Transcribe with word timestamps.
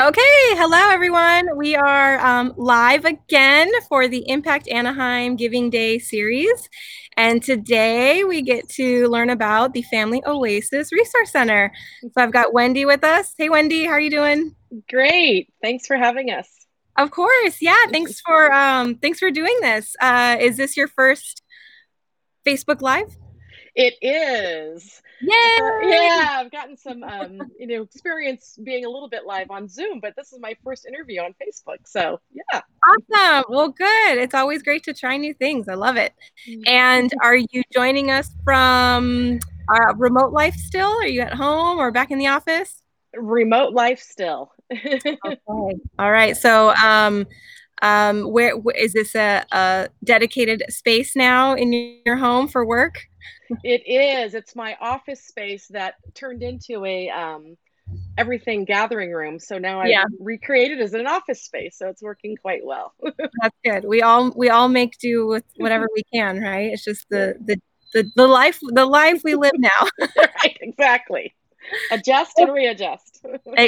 Okay, 0.00 0.22
hello 0.54 0.78
everyone. 0.90 1.56
We 1.56 1.74
are 1.74 2.24
um, 2.24 2.54
live 2.56 3.04
again 3.04 3.68
for 3.88 4.06
the 4.06 4.28
Impact 4.28 4.68
Anaheim 4.68 5.34
Giving 5.34 5.70
Day 5.70 5.98
series. 5.98 6.68
And 7.16 7.42
today 7.42 8.22
we 8.22 8.42
get 8.42 8.68
to 8.74 9.08
learn 9.08 9.28
about 9.28 9.72
the 9.72 9.82
Family 9.82 10.22
Oasis 10.24 10.92
Resource 10.92 11.32
Center. 11.32 11.72
So 12.02 12.10
I've 12.16 12.30
got 12.30 12.52
Wendy 12.52 12.84
with 12.84 13.02
us. 13.02 13.34
Hey, 13.36 13.48
Wendy, 13.48 13.86
how 13.86 13.94
are 13.94 14.00
you 14.00 14.10
doing? 14.10 14.54
Great. 14.88 15.52
Thanks 15.64 15.88
for 15.88 15.96
having 15.96 16.30
us. 16.30 16.48
Of 16.96 17.10
course. 17.10 17.60
Yeah. 17.60 17.86
Thanks 17.90 18.20
for 18.20 18.52
um, 18.52 18.94
thanks 18.98 19.18
for 19.18 19.32
doing 19.32 19.58
this. 19.62 19.96
Uh, 20.00 20.36
is 20.38 20.56
this 20.58 20.76
your 20.76 20.86
first 20.86 21.42
Facebook 22.46 22.82
Live? 22.82 23.16
It 23.74 23.94
is. 24.00 25.02
Yay! 25.20 25.58
Uh, 25.60 25.88
yeah, 25.88 26.36
I've 26.40 26.50
gotten 26.50 26.76
some, 26.76 27.02
um, 27.02 27.40
you 27.58 27.66
know, 27.66 27.82
experience 27.82 28.58
being 28.62 28.84
a 28.84 28.88
little 28.88 29.08
bit 29.08 29.26
live 29.26 29.50
on 29.50 29.68
Zoom, 29.68 30.00
but 30.00 30.14
this 30.16 30.32
is 30.32 30.38
my 30.40 30.56
first 30.62 30.86
interview 30.86 31.20
on 31.20 31.34
Facebook. 31.42 31.78
So, 31.86 32.20
yeah. 32.32 32.60
Awesome. 32.86 33.44
Well, 33.48 33.68
good. 33.70 34.18
It's 34.18 34.34
always 34.34 34.62
great 34.62 34.84
to 34.84 34.94
try 34.94 35.16
new 35.16 35.34
things. 35.34 35.68
I 35.68 35.74
love 35.74 35.96
it. 35.96 36.14
Mm-hmm. 36.48 36.62
And 36.66 37.12
are 37.22 37.36
you 37.36 37.62
joining 37.72 38.10
us 38.10 38.30
from 38.44 39.40
uh, 39.68 39.94
remote 39.96 40.32
life 40.32 40.54
still? 40.54 40.90
Are 40.90 41.06
you 41.06 41.20
at 41.22 41.34
home 41.34 41.78
or 41.78 41.90
back 41.90 42.10
in 42.10 42.18
the 42.18 42.28
office? 42.28 42.82
Remote 43.14 43.72
life 43.72 44.00
still. 44.00 44.52
okay. 44.72 45.38
All 45.98 46.12
right. 46.12 46.36
So, 46.36 46.74
um, 46.76 47.26
um, 47.82 48.22
where, 48.22 48.56
where 48.56 48.76
is 48.76 48.92
this 48.92 49.14
a, 49.14 49.44
a 49.52 49.88
dedicated 50.04 50.62
space 50.68 51.14
now 51.14 51.54
in 51.54 51.72
your 52.04 52.16
home 52.16 52.48
for 52.48 52.64
work? 52.66 53.07
It 53.64 53.82
is. 53.86 54.34
It's 54.34 54.54
my 54.54 54.76
office 54.80 55.22
space 55.22 55.66
that 55.68 55.94
turned 56.14 56.42
into 56.42 56.84
a 56.84 57.10
um, 57.10 57.56
everything 58.16 58.64
gathering 58.64 59.12
room. 59.12 59.38
So 59.38 59.58
now 59.58 59.80
I 59.80 59.86
yeah. 59.86 60.04
recreated 60.18 60.80
as 60.80 60.94
an 60.94 61.06
office 61.06 61.42
space. 61.42 61.76
So 61.78 61.88
it's 61.88 62.02
working 62.02 62.36
quite 62.36 62.64
well. 62.64 62.94
That's 63.40 63.56
good. 63.64 63.84
We 63.84 64.02
all 64.02 64.30
we 64.34 64.50
all 64.50 64.68
make 64.68 64.98
do 64.98 65.26
with 65.26 65.44
whatever 65.56 65.88
we 65.94 66.02
can, 66.12 66.40
right? 66.40 66.72
It's 66.72 66.84
just 66.84 67.08
the 67.08 67.36
the 67.40 67.60
the, 67.94 68.10
the 68.16 68.26
life 68.26 68.58
the 68.62 68.86
life 68.86 69.22
we 69.24 69.34
live 69.34 69.52
now. 69.56 69.88
right, 70.16 70.56
exactly. 70.60 71.34
Adjust 71.90 72.32
and 72.38 72.52
readjust. 72.52 73.24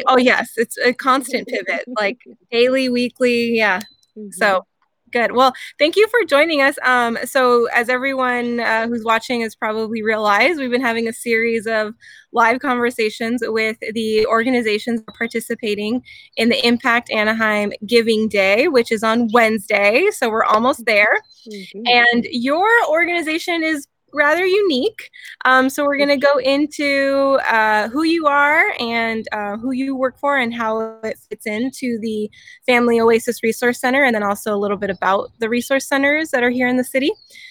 oh 0.07 0.17
yes, 0.17 0.53
it's 0.57 0.79
a 0.79 0.93
constant 0.93 1.47
pivot, 1.49 1.85
like 1.99 2.19
daily, 2.51 2.89
weekly, 2.89 3.57
yeah. 3.57 3.81
Mm-hmm. 4.17 4.31
So 4.33 4.65
Good. 5.13 5.33
Well, 5.33 5.53
thank 5.79 5.97
you 5.97 6.07
for 6.09 6.25
joining 6.25 6.63
us. 6.63 6.79
Um, 6.85 7.19
so, 7.25 7.67
as 7.75 7.89
everyone 7.89 8.61
uh, 8.61 8.87
who's 8.87 9.05
watching 9.05 9.41
has 9.41 9.57
probably 9.57 10.03
realized, 10.03 10.59
we've 10.59 10.71
been 10.71 10.81
having 10.81 11.09
a 11.09 11.13
series 11.13 11.67
of 11.67 11.95
live 12.33 12.61
conversations 12.61 13.43
with 13.45 13.77
the 13.93 14.25
organizations 14.27 15.03
participating 15.19 16.03
in 16.37 16.49
the 16.49 16.67
Impact 16.67 17.11
Anaheim 17.11 17.73
Giving 17.85 18.29
Day, 18.29 18.69
which 18.69 18.93
is 18.93 19.03
on 19.03 19.29
Wednesday. 19.33 20.09
So, 20.13 20.31
we're 20.31 20.45
almost 20.45 20.85
there. 20.87 21.19
Mm-hmm. 21.51 21.83
And 21.87 22.27
your 22.31 22.69
organization 22.89 23.65
is 23.65 23.89
rather 24.13 24.45
unique. 24.45 25.11
Um, 25.45 25.69
so 25.71 25.85
we're 25.85 25.97
going 25.97 26.09
to 26.09 26.17
go 26.17 26.39
into 26.39 27.39
uh, 27.49 27.89
who 27.89 28.03
you 28.03 28.27
are 28.27 28.73
and 28.79 29.27
uh, 29.33 29.57
who 29.57 29.73
you 29.73 29.97
work 29.97 30.19
for 30.19 30.37
and 30.37 30.55
how 30.55 30.99
it 31.03 31.19
fits 31.29 31.47
into 31.47 31.99
the 32.01 32.31
Family 32.67 33.01
Oasis 33.01 33.43
Resource 33.43 33.81
Center, 33.81 34.05
and 34.05 34.15
then 34.15 34.23
also 34.23 34.55
a 34.55 34.59
little 34.59 34.77
bit 34.77 34.91
about 34.91 35.31
the 35.39 35.49
resource 35.49 35.87
centers 35.87 36.31
that 36.31 36.43
are 36.43 36.51
here 36.51 36.69
in 36.69 36.77
the 36.77 36.85
city. 36.85 37.11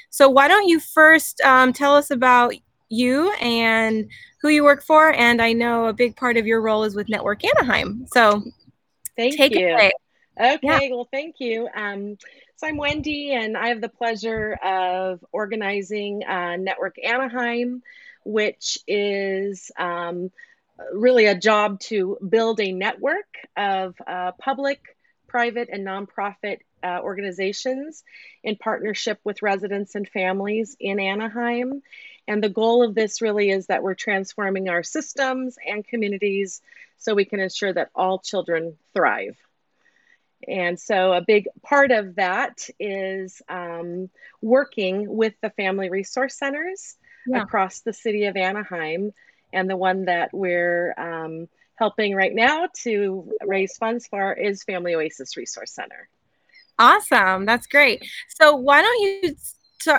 So 0.09 0.29
why 0.29 0.47
don't 0.47 0.67
you 0.67 0.79
first 0.79 1.41
um, 1.41 1.73
tell 1.73 1.95
us 1.95 2.11
about 2.11 2.53
you 2.89 3.31
and 3.33 4.09
who 4.41 4.49
you 4.49 4.63
work 4.63 4.83
for? 4.83 5.13
And 5.13 5.41
I 5.41 5.53
know 5.53 5.85
a 5.85 5.93
big 5.93 6.15
part 6.15 6.37
of 6.37 6.47
your 6.47 6.61
role 6.61 6.83
is 6.83 6.95
with 6.95 7.09
Network 7.09 7.43
Anaheim. 7.43 8.05
So 8.13 8.43
thank 9.15 9.37
take 9.37 9.53
you. 9.53 9.67
It 9.67 9.73
away. 9.73 9.91
Okay, 10.39 10.59
yeah. 10.63 10.95
well, 10.95 11.07
thank 11.11 11.35
you. 11.39 11.67
Um, 11.75 12.17
so 12.55 12.67
I'm 12.67 12.77
Wendy, 12.77 13.33
and 13.33 13.57
I 13.57 13.69
have 13.69 13.81
the 13.81 13.89
pleasure 13.89 14.53
of 14.53 15.23
organizing 15.33 16.23
uh, 16.23 16.55
Network 16.55 16.95
Anaheim, 17.03 17.83
which 18.23 18.79
is 18.87 19.69
um, 19.77 20.31
really 20.93 21.25
a 21.25 21.35
job 21.35 21.81
to 21.81 22.17
build 22.27 22.61
a 22.61 22.71
network 22.71 23.27
of 23.57 23.95
uh, 24.07 24.31
public, 24.39 24.79
private, 25.27 25.67
and 25.69 25.85
nonprofit 25.85 26.59
uh, 26.81 26.99
organizations 27.01 28.03
in 28.41 28.55
partnership 28.55 29.19
with 29.25 29.41
residents 29.41 29.95
and 29.95 30.07
families 30.07 30.77
in 30.79 31.01
Anaheim. 31.01 31.81
And 32.29 32.41
the 32.41 32.47
goal 32.47 32.83
of 32.83 32.95
this 32.95 33.21
really 33.21 33.49
is 33.49 33.67
that 33.67 33.83
we're 33.83 33.95
transforming 33.95 34.69
our 34.69 34.83
systems 34.83 35.57
and 35.67 35.85
communities 35.85 36.61
so 36.97 37.13
we 37.13 37.25
can 37.25 37.41
ensure 37.41 37.73
that 37.73 37.89
all 37.93 38.19
children 38.19 38.77
thrive. 38.93 39.37
And 40.47 40.79
so, 40.79 41.13
a 41.13 41.21
big 41.21 41.47
part 41.63 41.91
of 41.91 42.15
that 42.15 42.69
is 42.79 43.41
um, 43.49 44.09
working 44.41 45.05
with 45.07 45.33
the 45.41 45.49
family 45.51 45.89
resource 45.89 46.37
centers 46.37 46.95
yeah. 47.27 47.41
across 47.41 47.81
the 47.81 47.93
city 47.93 48.25
of 48.25 48.37
Anaheim. 48.37 49.11
And 49.51 49.69
the 49.69 49.77
one 49.77 50.05
that 50.05 50.29
we're 50.31 50.93
um, 50.97 51.47
helping 51.75 52.15
right 52.15 52.33
now 52.33 52.67
to 52.83 53.31
raise 53.45 53.75
funds 53.77 54.07
for 54.07 54.33
is 54.33 54.63
Family 54.63 54.95
Oasis 54.95 55.35
Resource 55.35 55.73
Center. 55.73 56.07
Awesome. 56.77 57.45
That's 57.45 57.67
great. 57.67 58.05
So, 58.29 58.55
why 58.55 58.81
don't 58.81 59.01
you? 59.01 59.35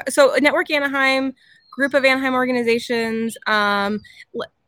So, 0.08 0.36
Network 0.40 0.70
Anaheim 0.70 1.34
group 1.70 1.94
of 1.94 2.04
Anaheim 2.04 2.34
organizations. 2.34 3.36
Um, 3.46 4.00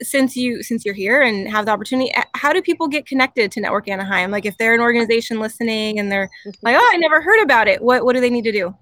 since 0.02 0.36
you 0.36 0.62
since 0.62 0.84
you're 0.84 0.94
here 0.94 1.22
and 1.22 1.48
have 1.48 1.66
the 1.66 1.72
opportunity, 1.72 2.12
how 2.34 2.52
do 2.52 2.62
people 2.62 2.88
get 2.88 3.06
connected 3.06 3.52
to 3.52 3.60
Network 3.60 3.88
Anaheim? 3.88 4.30
Like 4.30 4.46
if 4.46 4.56
they're 4.58 4.74
an 4.74 4.80
organization 4.80 5.40
listening 5.40 5.98
and 5.98 6.10
they're 6.10 6.30
mm-hmm. 6.46 6.50
like, 6.62 6.76
oh, 6.78 6.90
I 6.92 6.96
never 6.96 7.20
heard 7.20 7.42
about 7.42 7.68
it. 7.68 7.82
What 7.82 8.04
what 8.04 8.14
do 8.14 8.20
they 8.20 8.30
need 8.30 8.44
to 8.44 8.52
do? 8.52 8.74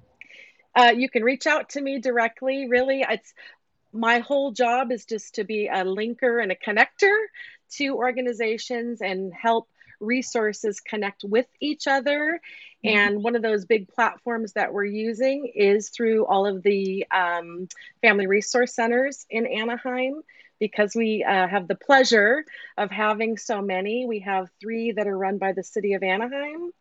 Uh, 0.74 0.92
you 0.96 1.08
can 1.08 1.24
reach 1.24 1.46
out 1.46 1.70
to 1.70 1.80
me 1.80 1.98
directly. 1.98 2.68
Really, 2.68 3.04
it's 3.08 3.34
my 3.92 4.20
whole 4.20 4.52
job 4.52 4.92
is 4.92 5.04
just 5.04 5.34
to 5.34 5.44
be 5.44 5.66
a 5.66 5.84
linker 5.84 6.42
and 6.42 6.52
a 6.52 6.56
connector 6.56 7.16
to 7.72 7.94
organizations 7.94 9.00
and 9.00 9.32
help 9.32 9.68
resources 10.00 10.80
connect 10.80 11.24
with 11.24 11.46
each 11.60 11.86
other. 11.86 12.40
Mm-hmm. 12.84 12.96
And 12.96 13.22
one 13.22 13.36
of 13.36 13.42
those 13.42 13.64
big 13.64 13.88
platforms 13.88 14.54
that 14.54 14.72
we're 14.72 14.84
using 14.84 15.52
is 15.54 15.90
through 15.90 16.26
all 16.26 16.46
of 16.46 16.62
the 16.62 17.06
um, 17.10 17.68
family 18.02 18.26
resource 18.26 18.74
centers 18.74 19.26
in 19.30 19.46
Anaheim 19.46 20.22
because 20.58 20.94
we 20.94 21.24
uh, 21.24 21.48
have 21.48 21.68
the 21.68 21.74
pleasure 21.74 22.44
of 22.76 22.90
having 22.90 23.38
so 23.38 23.62
many. 23.62 24.06
We 24.06 24.20
have 24.20 24.48
three 24.60 24.92
that 24.92 25.06
are 25.06 25.16
run 25.16 25.38
by 25.38 25.52
the 25.52 25.64
city 25.64 25.94
of 25.94 26.02
Anaheim. 26.02 26.72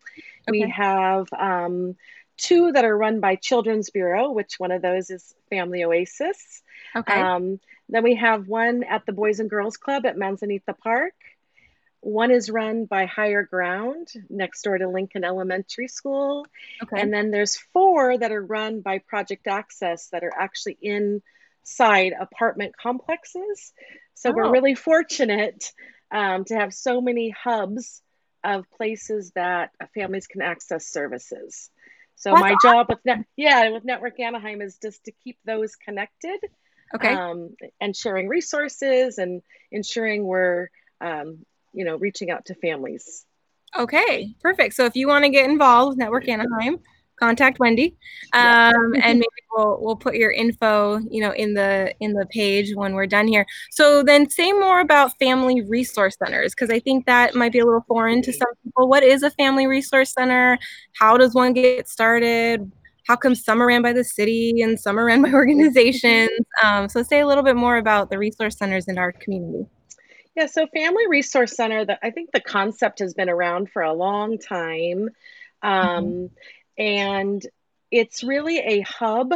Okay. 0.47 0.51
We 0.51 0.69
have 0.69 1.27
um, 1.37 1.95
two 2.37 2.71
that 2.73 2.85
are 2.85 2.97
run 2.97 3.19
by 3.19 3.35
Children's 3.35 3.89
Bureau, 3.89 4.31
which 4.31 4.59
one 4.59 4.71
of 4.71 4.81
those 4.81 5.09
is 5.09 5.33
Family 5.49 5.83
Oasis. 5.83 6.61
Okay. 6.95 7.19
Um, 7.19 7.59
then 7.87 8.03
we 8.03 8.15
have 8.15 8.47
one 8.47 8.83
at 8.83 9.05
the 9.05 9.13
Boys 9.13 9.39
and 9.39 9.49
Girls 9.49 9.77
Club 9.77 10.05
at 10.05 10.17
Manzanita 10.17 10.73
Park. 10.73 11.13
One 12.01 12.31
is 12.31 12.49
run 12.49 12.85
by 12.85 13.05
Higher 13.05 13.43
Ground 13.43 14.07
next 14.29 14.61
door 14.61 14.77
to 14.77 14.87
Lincoln 14.87 15.23
Elementary 15.23 15.87
School. 15.87 16.45
Okay. 16.81 16.99
And 16.99 17.13
then 17.13 17.31
there's 17.31 17.57
four 17.73 18.17
that 18.17 18.31
are 18.31 18.43
run 18.43 18.81
by 18.81 18.99
Project 18.99 19.47
Access 19.47 20.07
that 20.09 20.23
are 20.23 20.33
actually 20.37 20.77
inside 20.81 22.13
apartment 22.19 22.75
complexes. 22.81 23.73
So 24.13 24.29
oh. 24.29 24.33
we're 24.33 24.51
really 24.51 24.75
fortunate 24.75 25.71
um, 26.11 26.45
to 26.45 26.55
have 26.55 26.73
so 26.73 27.01
many 27.01 27.29
hubs 27.31 28.01
of 28.43 28.69
places 28.71 29.31
that 29.35 29.71
families 29.93 30.27
can 30.27 30.41
access 30.41 30.87
services. 30.87 31.69
So 32.15 32.31
That's 32.31 32.41
my 32.41 32.53
awesome. 32.53 32.71
job 32.71 32.85
with 32.89 32.99
net, 33.05 33.25
yeah 33.37 33.69
with 33.69 33.85
Network 33.85 34.19
Anaheim 34.19 34.61
is 34.61 34.77
just 34.81 35.05
to 35.05 35.11
keep 35.23 35.37
those 35.45 35.75
connected, 35.75 36.39
okay, 36.93 37.13
um, 37.13 37.55
and 37.79 37.95
sharing 37.95 38.27
resources 38.27 39.17
and 39.17 39.41
ensuring 39.71 40.25
we're 40.25 40.69
um, 41.01 41.45
you 41.73 41.85
know, 41.85 41.95
reaching 41.97 42.29
out 42.31 42.45
to 42.45 42.55
families. 42.55 43.25
Okay, 43.77 44.33
perfect. 44.41 44.75
So 44.75 44.85
if 44.85 44.95
you 44.95 45.07
want 45.07 45.25
to 45.25 45.29
get 45.29 45.49
involved 45.49 45.89
with 45.89 45.97
Network 45.99 46.27
Anaheim, 46.27 46.79
contact 47.19 47.59
Wendy, 47.59 47.95
um, 48.33 48.95
and 49.03 49.19
maybe 49.19 49.25
we'll 49.55 49.77
we'll 49.81 49.95
put 49.95 50.15
your 50.15 50.31
info, 50.31 50.99
you 51.09 51.21
know, 51.21 51.31
in 51.31 51.53
the 51.53 51.93
in 51.99 52.13
the 52.13 52.25
page 52.27 52.73
when 52.75 52.93
we're 52.93 53.05
done 53.05 53.27
here. 53.27 53.45
So 53.71 54.01
then, 54.01 54.29
say 54.29 54.51
more 54.51 54.79
about 54.79 55.17
family 55.19 55.61
resource 55.61 56.17
centers 56.17 56.55
because 56.55 56.69
I 56.69 56.79
think 56.79 57.05
that 57.05 57.35
might 57.35 57.51
be 57.51 57.59
a 57.59 57.65
little 57.65 57.85
foreign 57.87 58.21
to 58.23 58.33
some 58.33 58.49
people. 58.63 58.87
What 58.87 59.03
is 59.03 59.21
a 59.21 59.31
family 59.31 59.67
resource 59.67 60.13
center? 60.13 60.57
How 60.93 61.17
does 61.17 61.35
one 61.35 61.53
get 61.53 61.87
started? 61.87 62.71
How 63.07 63.15
come 63.15 63.35
some 63.35 63.61
are 63.61 63.67
ran 63.67 63.81
by 63.81 63.93
the 63.93 64.03
city 64.03 64.61
and 64.61 64.79
some 64.79 64.99
are 64.99 65.05
ran 65.05 65.21
by 65.21 65.31
organizations? 65.33 66.29
Um, 66.63 66.89
so 66.89 67.03
say 67.03 67.19
a 67.19 67.27
little 67.27 67.43
bit 67.43 67.55
more 67.55 67.77
about 67.77 68.09
the 68.09 68.17
resource 68.17 68.57
centers 68.57 68.87
in 68.87 68.97
our 68.97 69.11
community. 69.11 69.65
Yeah, 70.39 70.45
so 70.45 70.67
Family 70.67 71.05
Resource 71.09 71.53
Center, 71.53 71.83
that 71.83 71.99
I 72.01 72.11
think 72.11 72.31
the 72.31 72.39
concept 72.39 72.99
has 72.99 73.13
been 73.13 73.29
around 73.29 73.71
for 73.71 73.81
a 73.81 73.91
long 73.91 74.37
time. 74.37 75.09
Um, 75.61 76.05
mm-hmm. 76.05 76.25
And 76.77 77.45
it's 77.91 78.23
really 78.23 78.59
a 78.59 78.79
hub 78.79 79.33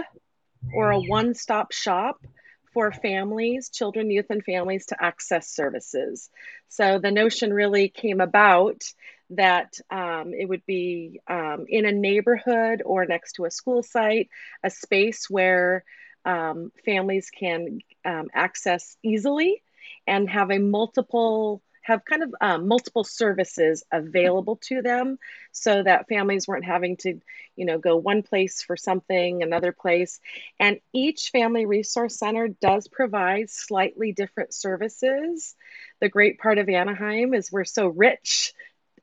or 0.73 0.91
a 0.91 1.01
one 1.01 1.33
stop 1.33 1.73
shop 1.73 2.25
for 2.73 2.93
families, 2.93 3.67
children, 3.67 4.11
youth, 4.11 4.27
and 4.29 4.45
families 4.45 4.85
to 4.87 5.03
access 5.03 5.49
services. 5.49 6.29
So 6.69 6.99
the 6.99 7.11
notion 7.11 7.53
really 7.53 7.89
came 7.89 8.21
about 8.21 8.83
that 9.31 9.73
um, 9.91 10.31
it 10.33 10.47
would 10.47 10.65
be 10.65 11.19
um, 11.27 11.65
in 11.67 11.85
a 11.85 11.91
neighborhood 11.91 12.81
or 12.85 13.05
next 13.05 13.33
to 13.33 13.43
a 13.43 13.51
school 13.51 13.83
site, 13.83 14.29
a 14.63 14.69
space 14.69 15.29
where 15.29 15.83
um, 16.23 16.71
families 16.85 17.29
can 17.29 17.79
um, 18.05 18.29
access 18.33 18.95
easily 19.03 19.61
and 20.07 20.29
have 20.29 20.51
a 20.51 20.59
multiple 20.59 21.61
have 21.83 22.05
kind 22.05 22.23
of 22.23 22.33
um, 22.39 22.67
multiple 22.69 23.03
services 23.03 23.83
available 23.91 24.55
to 24.55 24.81
them 24.81 25.17
so 25.51 25.83
that 25.83 26.07
families 26.07 26.47
weren't 26.47 26.63
having 26.63 26.95
to 26.95 27.19
you 27.57 27.65
know 27.65 27.77
go 27.77 27.97
one 27.97 28.23
place 28.23 28.61
for 28.61 28.77
something 28.77 29.43
another 29.43 29.71
place. 29.71 30.19
And 30.59 30.79
each 30.93 31.29
family 31.31 31.65
resource 31.65 32.17
center 32.17 32.47
does 32.47 32.87
provide 32.87 33.49
slightly 33.49 34.13
different 34.13 34.53
services. 34.53 35.55
The 35.99 36.09
great 36.09 36.39
part 36.39 36.57
of 36.57 36.69
anaheim 36.69 37.33
is 37.33 37.51
we're 37.51 37.65
so 37.65 37.87
rich 37.87 38.53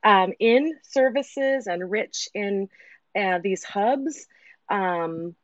um, 0.03 0.33
in 0.39 0.73
services 0.83 1.67
and 1.67 1.89
rich 1.89 2.29
in 2.33 2.69
uh, 3.15 3.39
these 3.43 3.63
hubs 3.63 4.25
um, 4.69 5.35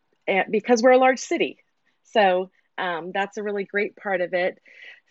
because 0.50 0.82
we're 0.82 0.92
a 0.92 0.98
large 0.98 1.20
city. 1.20 1.58
So 2.04 2.50
um, 2.78 3.12
that's 3.14 3.38
a 3.38 3.44
really 3.44 3.66
great 3.66 3.96
part 3.96 4.22
of 4.22 4.34
it. 4.34 4.60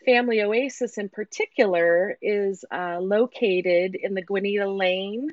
Family 0.06 0.40
Oasis, 0.40 0.98
in 0.98 1.08
particular, 1.08 2.16
is 2.22 2.64
uh, 2.72 2.98
located 3.00 3.96
in 3.96 4.14
the 4.14 4.22
Guinida 4.22 4.70
Lane 4.70 5.30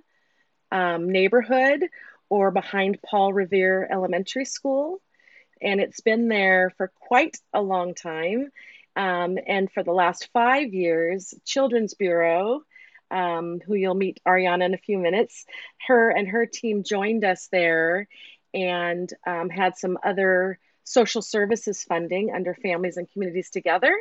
um, 0.72 1.12
neighborhood 1.12 1.86
or 2.28 2.50
behind 2.50 3.00
Paul 3.06 3.32
Revere 3.32 3.88
Elementary 3.90 4.46
School. 4.46 5.00
And 5.62 5.80
it's 5.80 6.02
been 6.02 6.28
there 6.28 6.72
for 6.76 6.92
quite 7.00 7.38
a 7.54 7.62
long 7.62 7.94
time. 7.94 8.50
Um, 8.96 9.38
and 9.48 9.72
for 9.72 9.84
the 9.84 9.92
last 9.94 10.30
five 10.34 10.74
years, 10.74 11.36
Children's 11.46 11.94
Bureau, 11.94 12.64
um, 13.12 13.62
who 13.66 13.76
you'll 13.76 13.94
meet 13.94 14.20
Ariana 14.28 14.66
in 14.66 14.74
a 14.74 14.78
few 14.78 14.98
minutes, 14.98 15.46
her 15.88 16.10
and 16.10 16.28
her 16.28 16.48
team 16.48 16.84
joined 16.84 17.24
us 17.24 17.48
there 17.52 18.08
and 18.56 19.08
um, 19.26 19.50
had 19.50 19.78
some 19.78 20.00
other 20.04 20.58
social 20.84 21.22
services 21.22 21.84
funding 21.84 22.32
under 22.34 22.54
Families 22.54 22.98
and 22.98 23.12
Communities 23.12 23.50
Together. 23.50 23.96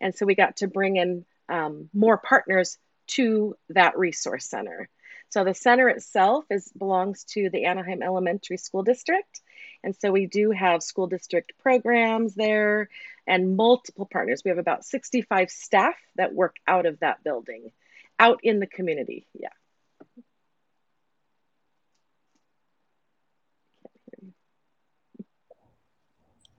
And 0.00 0.14
so 0.14 0.26
we 0.26 0.34
got 0.34 0.56
to 0.58 0.68
bring 0.68 0.96
in 0.96 1.24
um, 1.48 1.88
more 1.92 2.18
partners 2.18 2.78
to 3.08 3.56
that 3.70 3.98
resource 3.98 4.48
center. 4.48 4.88
So 5.30 5.44
the 5.44 5.54
center 5.54 5.88
itself 5.88 6.44
is 6.50 6.70
belongs 6.76 7.24
to 7.30 7.50
the 7.50 7.66
Anaheim 7.66 8.02
Elementary 8.02 8.56
School 8.56 8.82
District. 8.82 9.40
And 9.82 9.94
so 9.96 10.10
we 10.10 10.26
do 10.26 10.50
have 10.50 10.82
school 10.82 11.06
district 11.06 11.52
programs 11.62 12.34
there 12.34 12.88
and 13.26 13.56
multiple 13.56 14.08
partners. 14.10 14.42
We 14.44 14.50
have 14.50 14.58
about 14.58 14.84
65 14.84 15.50
staff 15.50 15.94
that 16.16 16.34
work 16.34 16.56
out 16.66 16.84
of 16.86 16.98
that 17.00 17.22
building, 17.22 17.70
out 18.18 18.40
in 18.42 18.58
the 18.58 18.66
community. 18.66 19.26
Yeah. 19.32 19.50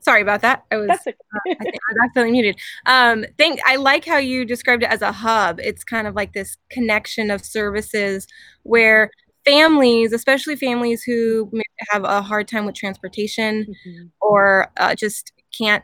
Sorry 0.01 0.21
about 0.21 0.42
that. 0.42 0.65
I 0.71 0.77
was, 0.77 0.89
uh, 0.89 1.12
I, 1.48 1.56
I 1.62 2.06
accidentally 2.06 2.31
muted. 2.31 2.59
Um, 2.86 3.25
think 3.38 3.59
I 3.65 3.75
like 3.75 4.06
how 4.06 4.18
you 4.18 4.45
described 4.45 4.83
it 4.83 4.89
as 4.89 5.01
a 5.01 5.12
hub. 5.12 5.59
It's 5.59 5.83
kind 5.83 6.07
of 6.07 6.15
like 6.15 6.33
this 6.33 6.57
connection 6.71 7.30
of 7.31 7.45
services 7.45 8.27
where 8.63 9.12
families, 9.45 10.12
especially 10.12 10.56
families 10.56 11.03
who 11.03 11.51
have 11.89 12.03
a 12.03 12.21
hard 12.21 12.48
time 12.48 12.65
with 12.65 12.75
transportation 12.75 13.65
mm-hmm. 13.65 14.07
or 14.21 14.71
uh, 14.77 14.95
just 14.95 15.31
can't 15.57 15.83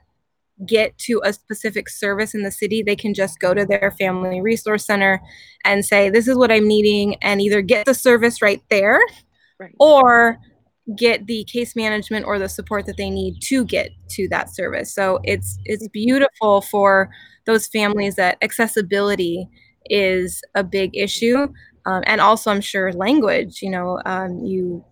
get 0.65 0.97
to 0.97 1.21
a 1.23 1.33
specific 1.33 1.87
service 1.87 2.33
in 2.33 2.43
the 2.43 2.51
city, 2.51 2.81
they 2.81 2.95
can 2.95 3.13
just 3.13 3.39
go 3.39 3.53
to 3.53 3.65
their 3.65 3.93
family 3.99 4.41
resource 4.41 4.85
center 4.85 5.21
and 5.63 5.85
say, 5.85 6.09
This 6.09 6.27
is 6.27 6.35
what 6.35 6.51
I'm 6.51 6.67
needing, 6.67 7.15
and 7.21 7.41
either 7.41 7.61
get 7.61 7.85
the 7.85 7.93
service 7.93 8.41
right 8.41 8.61
there 8.69 8.99
right. 9.59 9.75
or 9.79 10.39
get 10.95 11.27
the 11.27 11.43
case 11.45 11.75
management 11.75 12.25
or 12.25 12.39
the 12.39 12.47
support 12.47 12.85
that 12.85 12.97
they 12.97 13.09
need 13.09 13.41
to 13.41 13.65
get 13.65 13.91
to 14.09 14.27
that 14.29 14.53
service. 14.53 14.93
So 14.93 15.19
it's 15.23 15.57
it's 15.65 15.87
beautiful 15.89 16.61
for 16.61 17.09
those 17.45 17.67
families 17.67 18.15
that 18.15 18.37
accessibility 18.41 19.47
is 19.89 20.41
a 20.55 20.63
big 20.63 20.95
issue, 20.95 21.47
um, 21.85 22.03
and 22.05 22.21
also 22.21 22.51
I'm 22.51 22.61
sure 22.61 22.91
language. 22.93 23.61
You 23.61 23.71
know, 23.71 24.01
um, 24.05 24.45
you 24.45 24.83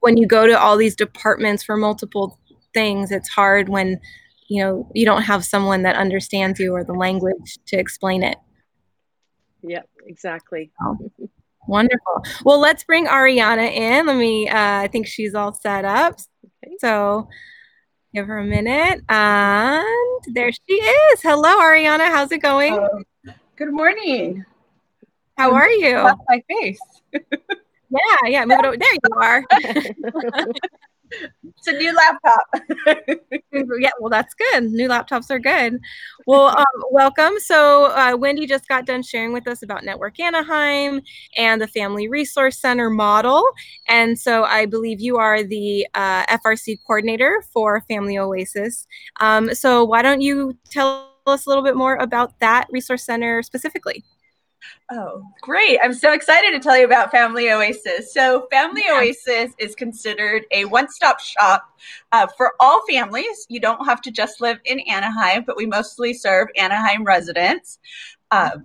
when 0.00 0.16
you 0.16 0.26
go 0.26 0.46
to 0.46 0.58
all 0.58 0.76
these 0.76 0.96
departments 0.96 1.62
for 1.62 1.76
multiple 1.76 2.38
things, 2.74 3.10
it's 3.10 3.28
hard 3.28 3.68
when 3.68 3.98
you 4.48 4.62
know 4.62 4.90
you 4.94 5.06
don't 5.06 5.22
have 5.22 5.44
someone 5.44 5.82
that 5.82 5.96
understands 5.96 6.60
you 6.60 6.74
or 6.74 6.84
the 6.84 6.92
language 6.92 7.58
to 7.66 7.78
explain 7.78 8.22
it. 8.22 8.36
Yep, 9.62 9.88
exactly. 10.06 10.70
Wonderful. 11.70 12.24
Well, 12.44 12.58
let's 12.58 12.82
bring 12.82 13.06
Ariana 13.06 13.72
in. 13.72 14.06
Let 14.06 14.16
me, 14.16 14.48
uh, 14.48 14.80
I 14.80 14.88
think 14.88 15.06
she's 15.06 15.36
all 15.36 15.52
set 15.52 15.84
up. 15.84 16.18
So 16.80 17.28
give 18.12 18.26
her 18.26 18.38
a 18.38 18.44
minute. 18.44 19.04
And 19.08 20.24
there 20.34 20.50
she 20.50 20.74
is. 20.74 21.22
Hello, 21.22 21.60
Ariana. 21.60 22.08
How's 22.08 22.32
it 22.32 22.42
going? 22.42 22.76
Uh, 22.76 23.32
good 23.54 23.72
morning. 23.72 24.44
How 25.38 25.52
are 25.52 25.70
you? 25.70 26.10
My 26.28 26.42
face. 26.48 26.80
yeah, 27.12 28.26
yeah. 28.26 28.44
Move 28.44 28.58
it 28.58 28.66
over. 28.66 28.76
There 28.76 28.92
you 28.92 29.14
are. 29.16 29.44
it's 31.10 31.66
a 31.66 31.72
new 31.72 31.94
laptop. 31.94 32.40
yeah, 33.80 33.90
well, 34.00 34.10
that's 34.10 34.34
good. 34.34 34.64
New 34.64 34.88
laptops 34.88 35.30
are 35.30 35.38
good. 35.38 35.78
Well, 36.26 36.48
um, 36.58 36.84
welcome. 36.90 37.34
So, 37.38 37.86
uh, 37.86 38.16
Wendy 38.16 38.46
just 38.46 38.68
got 38.68 38.86
done 38.86 39.02
sharing 39.02 39.32
with 39.32 39.46
us 39.46 39.62
about 39.62 39.84
Network 39.84 40.18
Anaheim 40.20 41.00
and 41.36 41.60
the 41.60 41.68
Family 41.68 42.08
Resource 42.08 42.58
Center 42.58 42.90
model. 42.90 43.44
And 43.88 44.18
so, 44.18 44.44
I 44.44 44.66
believe 44.66 45.00
you 45.00 45.16
are 45.16 45.42
the 45.42 45.86
uh, 45.94 46.24
FRC 46.26 46.78
coordinator 46.86 47.42
for 47.52 47.80
Family 47.88 48.18
Oasis. 48.18 48.86
Um, 49.20 49.54
so, 49.54 49.84
why 49.84 50.02
don't 50.02 50.20
you 50.20 50.56
tell 50.70 51.10
us 51.26 51.46
a 51.46 51.48
little 51.48 51.64
bit 51.64 51.76
more 51.76 51.96
about 51.96 52.38
that 52.40 52.66
resource 52.70 53.04
center 53.04 53.42
specifically? 53.42 54.04
Oh, 54.92 55.22
great. 55.40 55.78
I'm 55.82 55.94
so 55.94 56.12
excited 56.12 56.50
to 56.52 56.58
tell 56.58 56.76
you 56.76 56.84
about 56.84 57.10
Family 57.10 57.50
Oasis. 57.50 58.12
So, 58.12 58.46
Family 58.50 58.82
yeah. 58.86 58.98
Oasis 58.98 59.52
is 59.58 59.74
considered 59.74 60.44
a 60.50 60.64
one 60.64 60.88
stop 60.88 61.20
shop 61.20 61.64
uh, 62.12 62.26
for 62.36 62.52
all 62.58 62.82
families. 62.88 63.46
You 63.48 63.60
don't 63.60 63.84
have 63.86 64.00
to 64.02 64.10
just 64.10 64.40
live 64.40 64.58
in 64.64 64.80
Anaheim, 64.80 65.44
but 65.46 65.56
we 65.56 65.66
mostly 65.66 66.12
serve 66.12 66.48
Anaheim 66.56 67.04
residents. 67.04 67.78
Uh, 68.30 68.58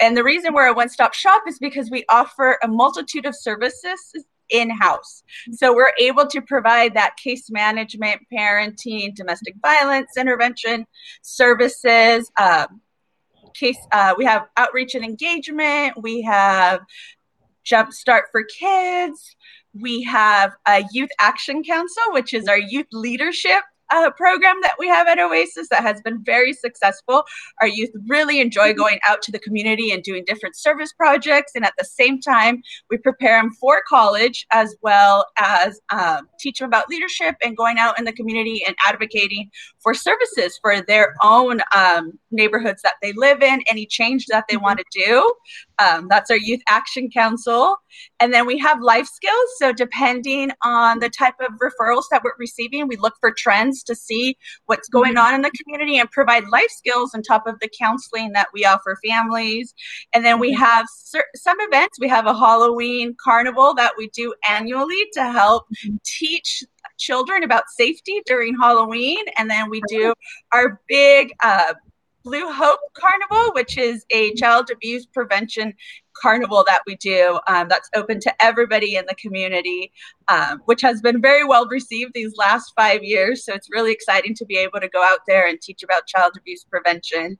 and 0.00 0.16
the 0.16 0.24
reason 0.24 0.54
we're 0.54 0.68
a 0.68 0.74
one 0.74 0.88
stop 0.88 1.14
shop 1.14 1.42
is 1.46 1.58
because 1.58 1.90
we 1.90 2.04
offer 2.08 2.58
a 2.62 2.68
multitude 2.68 3.26
of 3.26 3.34
services 3.34 4.24
in 4.50 4.68
house. 4.68 5.22
So, 5.52 5.74
we're 5.74 5.92
able 5.98 6.26
to 6.26 6.42
provide 6.42 6.94
that 6.94 7.16
case 7.16 7.50
management, 7.50 8.20
parenting, 8.32 9.14
domestic 9.14 9.54
violence 9.62 10.16
intervention 10.18 10.86
services. 11.22 12.30
Um, 12.38 12.82
case 13.54 13.78
uh, 13.92 14.14
we 14.16 14.24
have 14.24 14.46
outreach 14.56 14.94
and 14.94 15.04
engagement 15.04 15.94
we 16.02 16.22
have 16.22 16.80
jumpstart 17.64 18.22
for 18.32 18.42
kids 18.44 19.36
we 19.72 20.02
have 20.02 20.52
a 20.66 20.84
youth 20.92 21.10
action 21.20 21.62
council 21.62 22.02
which 22.10 22.34
is 22.34 22.48
our 22.48 22.58
youth 22.58 22.86
leadership 22.92 23.62
uh, 23.90 24.10
program 24.16 24.56
that 24.62 24.74
we 24.78 24.88
have 24.88 25.08
at 25.08 25.18
Oasis 25.18 25.68
that 25.68 25.82
has 25.82 26.00
been 26.02 26.22
very 26.22 26.52
successful. 26.52 27.24
Our 27.60 27.68
youth 27.68 27.90
really 28.08 28.40
enjoy 28.40 28.72
going 28.72 29.00
out 29.08 29.22
to 29.22 29.32
the 29.32 29.38
community 29.38 29.90
and 29.90 30.02
doing 30.02 30.24
different 30.26 30.56
service 30.56 30.92
projects. 30.92 31.52
And 31.54 31.64
at 31.64 31.74
the 31.78 31.84
same 31.84 32.20
time, 32.20 32.62
we 32.88 32.98
prepare 32.98 33.40
them 33.40 33.50
for 33.52 33.82
college 33.88 34.46
as 34.52 34.76
well 34.82 35.26
as 35.38 35.80
um, 35.92 36.28
teach 36.38 36.58
them 36.58 36.68
about 36.68 36.88
leadership 36.88 37.36
and 37.42 37.56
going 37.56 37.78
out 37.78 37.98
in 37.98 38.04
the 38.04 38.12
community 38.12 38.62
and 38.66 38.76
advocating 38.86 39.50
for 39.82 39.94
services 39.94 40.58
for 40.60 40.80
their 40.82 41.14
own 41.22 41.60
um, 41.74 42.18
neighborhoods 42.30 42.82
that 42.82 42.94
they 43.02 43.12
live 43.14 43.42
in, 43.42 43.62
any 43.68 43.86
change 43.86 44.26
that 44.26 44.44
they 44.48 44.56
mm-hmm. 44.56 44.64
want 44.64 44.78
to 44.78 44.84
do. 44.92 45.34
Um, 45.78 46.08
that's 46.08 46.30
our 46.30 46.36
Youth 46.36 46.60
Action 46.68 47.10
Council. 47.10 47.76
And 48.20 48.32
then 48.32 48.46
we 48.46 48.58
have 48.58 48.80
life 48.82 49.06
skills. 49.06 49.50
So, 49.58 49.72
depending 49.72 50.50
on 50.62 50.98
the 50.98 51.08
type 51.08 51.34
of 51.40 51.54
referrals 51.58 52.04
that 52.10 52.22
we're 52.22 52.32
receiving, 52.38 52.86
we 52.86 52.96
look 52.96 53.14
for 53.20 53.32
trends 53.32 53.82
to 53.84 53.94
see 53.94 54.36
what's 54.66 54.88
going 54.88 55.14
mm-hmm. 55.14 55.26
on 55.26 55.34
in 55.34 55.42
the 55.42 55.52
community 55.62 55.98
and 55.98 56.10
provide 56.10 56.46
life 56.48 56.70
skills 56.70 57.14
on 57.14 57.22
top 57.22 57.46
of 57.46 57.58
the 57.60 57.70
counseling 57.78 58.32
that 58.32 58.48
we 58.52 58.64
offer 58.64 58.98
families. 59.06 59.74
And 60.12 60.24
then 60.24 60.38
we 60.38 60.52
mm-hmm. 60.52 60.62
have 60.62 60.86
some 61.34 61.56
events. 61.60 61.98
We 61.98 62.08
have 62.08 62.26
a 62.26 62.34
Halloween 62.34 63.16
carnival 63.22 63.74
that 63.74 63.92
we 63.96 64.08
do 64.10 64.34
annually 64.48 65.08
to 65.14 65.32
help 65.32 65.66
teach 66.04 66.62
children 67.00 67.42
about 67.42 67.64
safety 67.68 68.22
during 68.26 68.56
Halloween. 68.56 69.24
And 69.38 69.50
then 69.50 69.70
we 69.70 69.82
do 69.88 70.14
our 70.52 70.80
big 70.88 71.32
uh, 71.42 71.74
Blue 72.22 72.52
Hope 72.52 72.80
Carnival, 72.92 73.54
which 73.54 73.78
is 73.78 74.04
a 74.10 74.34
child 74.34 74.70
abuse 74.70 75.06
prevention 75.06 75.74
carnival 76.20 76.64
that 76.66 76.82
we 76.86 76.96
do 76.96 77.38
um, 77.46 77.68
that's 77.68 77.88
open 77.94 78.20
to 78.20 78.44
everybody 78.44 78.96
in 78.96 79.04
the 79.06 79.14
community, 79.14 79.92
um, 80.28 80.60
which 80.66 80.82
has 80.82 81.00
been 81.00 81.20
very 81.20 81.44
well 81.44 81.66
received 81.68 82.12
these 82.14 82.36
last 82.36 82.72
five 82.76 83.02
years. 83.02 83.44
So 83.44 83.54
it's 83.54 83.68
really 83.70 83.92
exciting 83.92 84.34
to 84.34 84.44
be 84.44 84.56
able 84.56 84.80
to 84.80 84.88
go 84.88 85.02
out 85.02 85.20
there 85.26 85.48
and 85.48 85.60
teach 85.60 85.82
about 85.82 86.06
child 86.06 86.32
abuse 86.36 86.64
prevention. 86.64 87.38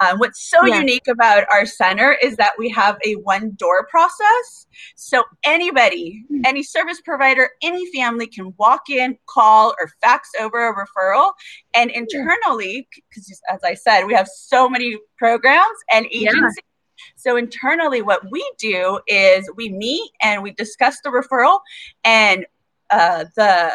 Um, 0.00 0.18
what's 0.18 0.48
so 0.48 0.64
yeah. 0.64 0.78
unique 0.78 1.08
about 1.08 1.44
our 1.52 1.66
center 1.66 2.16
is 2.22 2.36
that 2.36 2.52
we 2.58 2.70
have 2.70 2.96
a 3.04 3.14
one 3.16 3.52
door 3.56 3.86
process. 3.86 4.66
So 4.96 5.24
anybody, 5.44 6.24
hmm. 6.28 6.40
any 6.46 6.62
service 6.62 7.00
provider, 7.02 7.50
any 7.62 7.90
family 7.92 8.26
can 8.26 8.54
walk 8.58 8.88
in, 8.88 9.18
call, 9.26 9.74
or 9.78 9.90
fax 10.00 10.30
over 10.40 10.68
a 10.68 10.74
referral. 10.74 11.32
And 11.74 11.90
internally, 11.90 12.88
because 13.10 13.40
as 13.52 13.60
I 13.62 13.74
said, 13.74 14.04
we 14.04 14.14
have 14.14 14.28
so 14.28 14.68
many 14.68 14.96
programs 15.18 15.76
and 15.92 16.06
agencies. 16.06 16.54
Yeah 16.56 16.69
so 17.16 17.36
internally, 17.36 18.02
what 18.02 18.30
we 18.30 18.48
do 18.58 19.00
is 19.06 19.50
we 19.56 19.68
meet 19.70 20.10
and 20.20 20.42
we 20.42 20.52
discuss 20.52 21.00
the 21.02 21.10
referral, 21.10 21.60
and 22.04 22.46
uh, 22.90 23.24
the 23.36 23.70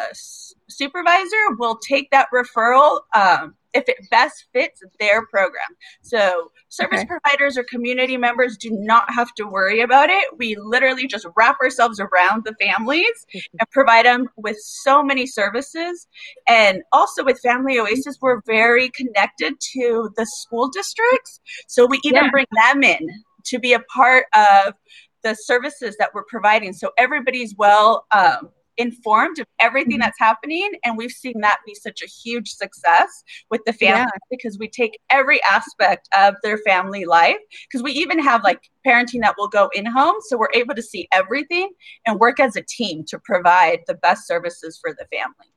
supervisor 0.68 1.54
will 1.58 1.76
take 1.76 2.10
that 2.10 2.28
referral 2.32 3.00
um, 3.14 3.54
if 3.76 3.88
it 3.88 3.98
best 4.10 4.46
fits 4.54 4.82
their 4.98 5.26
program. 5.26 5.68
So 6.00 6.50
service 6.68 7.00
okay. 7.00 7.06
providers 7.06 7.58
or 7.58 7.64
community 7.64 8.16
members 8.16 8.56
do 8.56 8.70
not 8.72 9.12
have 9.12 9.32
to 9.34 9.44
worry 9.44 9.82
about 9.82 10.08
it. 10.08 10.38
We 10.38 10.56
literally 10.58 11.06
just 11.06 11.26
wrap 11.36 11.58
ourselves 11.62 12.00
around 12.00 12.44
the 12.44 12.54
families 12.58 13.26
and 13.34 13.70
provide 13.70 14.06
them 14.06 14.28
with 14.36 14.56
so 14.58 15.02
many 15.02 15.26
services. 15.26 16.08
And 16.48 16.82
also 16.90 17.22
with 17.22 17.38
Family 17.40 17.78
Oasis, 17.78 18.16
we're 18.20 18.40
very 18.46 18.88
connected 18.88 19.54
to 19.74 20.10
the 20.16 20.24
school 20.24 20.68
districts. 20.68 21.40
So 21.68 21.86
we 21.86 22.00
even 22.02 22.24
yeah. 22.24 22.30
bring 22.30 22.46
them 22.64 22.82
in 22.82 23.06
to 23.44 23.58
be 23.58 23.74
a 23.74 23.80
part 23.80 24.24
of 24.34 24.74
the 25.22 25.34
services 25.34 25.96
that 25.98 26.10
we're 26.14 26.24
providing. 26.24 26.72
So 26.72 26.92
everybody's 26.96 27.54
well 27.56 28.06
um, 28.12 28.48
informed 28.78 29.38
of 29.38 29.46
everything 29.60 29.94
mm-hmm. 29.94 30.00
that's 30.00 30.18
happening. 30.18 30.72
And 30.84 30.96
we've 30.96 31.12
seen 31.12 31.40
that 31.40 31.58
be 31.66 31.74
such 31.74 32.02
a 32.02 32.06
huge 32.06 32.50
success 32.50 33.08
with 33.50 33.60
the 33.66 33.72
family 33.72 34.10
yeah. 34.12 34.28
because 34.30 34.58
we 34.58 34.68
take 34.68 34.98
every 35.10 35.40
aspect 35.44 36.08
of 36.16 36.34
their 36.42 36.58
family 36.58 37.04
life. 37.04 37.38
Because 37.68 37.82
we 37.82 37.92
even 37.92 38.18
have 38.18 38.44
like 38.44 38.60
parenting 38.86 39.20
that 39.22 39.34
will 39.38 39.48
go 39.48 39.70
in 39.74 39.86
home. 39.86 40.16
So 40.28 40.36
we're 40.36 40.48
able 40.54 40.74
to 40.74 40.82
see 40.82 41.08
everything 41.12 41.70
and 42.06 42.18
work 42.18 42.40
as 42.40 42.56
a 42.56 42.62
team 42.62 43.04
to 43.08 43.18
provide 43.18 43.80
the 43.86 43.94
best 43.94 44.26
services 44.26 44.78
for 44.80 44.92
the 44.92 45.06
family. 45.16 45.52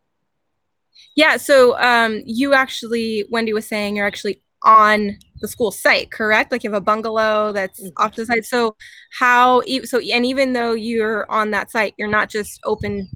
Yeah. 1.16 1.38
So 1.38 1.80
um, 1.80 2.22
you 2.26 2.54
actually, 2.54 3.26
Wendy 3.30 3.54
was 3.54 3.68
saying, 3.68 3.96
you're 3.96 4.08
actually 4.08 4.42
on 4.64 5.18
the 5.42 5.48
school 5.48 5.72
site, 5.72 6.12
correct? 6.12 6.52
Like 6.52 6.64
you 6.64 6.70
have 6.72 6.82
a 6.82 6.84
bungalow 6.84 7.52
that's 7.52 7.82
mm-hmm. 7.82 8.04
off 8.04 8.16
the 8.16 8.26
site. 8.26 8.46
So 8.46 8.76
how 9.18 9.62
so 9.86 10.00
and 10.00 10.26
even 10.26 10.54
though 10.54 10.74
you're 10.74 11.30
on 11.32 11.52
that 11.52 11.72
site, 11.72 11.94
you're 11.98 12.08
not 12.08 12.30
just 12.30 12.60
open 12.66 13.08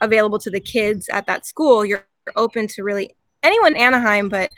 available 0.00 0.38
to 0.38 0.50
the 0.50 0.60
kids 0.60 1.08
at 1.10 1.26
that 1.26 1.46
school, 1.46 1.84
you're 1.84 2.06
open 2.36 2.66
to 2.68 2.82
really 2.82 3.14
anyone 3.42 3.74
in 3.74 3.80
Anaheim, 3.80 4.28
but 4.28 4.50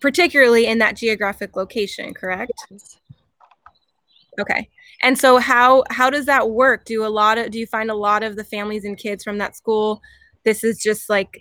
particularly 0.00 0.66
in 0.66 0.78
that 0.78 0.96
geographic 0.96 1.56
location, 1.56 2.14
correct? 2.14 2.52
Yes. 2.70 2.98
Okay. 4.40 4.68
And 5.02 5.18
so 5.18 5.38
how 5.38 5.84
how 5.90 6.10
does 6.10 6.26
that 6.26 6.50
work? 6.50 6.84
Do 6.84 7.04
a 7.04 7.08
lot 7.08 7.38
of 7.38 7.50
do 7.50 7.58
you 7.58 7.66
find 7.66 7.90
a 7.90 7.94
lot 7.94 8.22
of 8.22 8.36
the 8.36 8.44
families 8.44 8.84
and 8.84 8.96
kids 8.96 9.22
from 9.22 9.38
that 9.38 9.56
school 9.56 10.00
this 10.44 10.64
is 10.64 10.78
just 10.78 11.10
like 11.10 11.38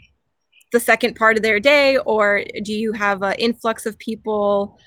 the 0.71 0.79
second 0.79 1.15
part 1.15 1.37
of 1.37 1.43
their 1.43 1.59
day 1.59 1.97
or 1.97 2.43
do 2.63 2.73
you 2.73 2.91
have 2.91 3.21
an 3.23 3.33
influx 3.33 3.85
of 3.85 3.97
people 3.97 4.77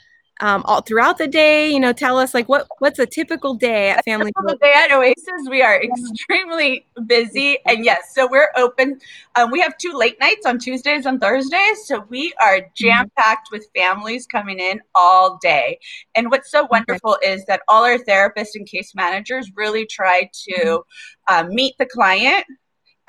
um, 0.42 0.62
all 0.64 0.80
throughout 0.80 1.18
the 1.18 1.28
day? 1.28 1.70
You 1.70 1.80
know 1.80 1.92
tell 1.92 2.18
us 2.18 2.34
like 2.34 2.48
what 2.48 2.66
what's 2.78 2.98
a 2.98 3.06
typical 3.06 3.54
day 3.54 3.90
at 3.90 4.04
family 4.04 4.32
typical 4.32 4.56
day 4.58 4.72
at 4.74 4.92
oasis. 4.92 5.48
We 5.48 5.62
are 5.62 5.82
extremely 5.82 6.86
busy. 7.06 7.58
And 7.66 7.84
yes 7.84 8.14
so 8.14 8.28
we're 8.30 8.50
open. 8.56 9.00
Um, 9.36 9.50
we 9.50 9.60
have 9.60 9.76
two 9.78 9.92
late 9.92 10.18
nights 10.20 10.46
on 10.46 10.58
tuesdays 10.58 11.06
and 11.06 11.20
thursdays. 11.20 11.86
So 11.86 12.04
we 12.08 12.32
are 12.42 12.60
jam 12.74 13.10
packed 13.16 13.48
with 13.50 13.68
families 13.74 14.26
coming 14.26 14.60
in 14.60 14.80
all 14.94 15.38
day. 15.42 15.78
And 16.14 16.30
what's 16.30 16.50
so 16.50 16.66
wonderful 16.70 17.16
okay. 17.22 17.32
is 17.32 17.44
that 17.46 17.62
all 17.68 17.84
our 17.84 17.98
therapists 17.98 18.54
and 18.54 18.66
case 18.66 18.94
managers 18.94 19.50
really 19.56 19.86
try 19.86 20.30
to 20.48 20.84
uh, 21.28 21.44
meet 21.44 21.74
the 21.78 21.86
client 21.86 22.44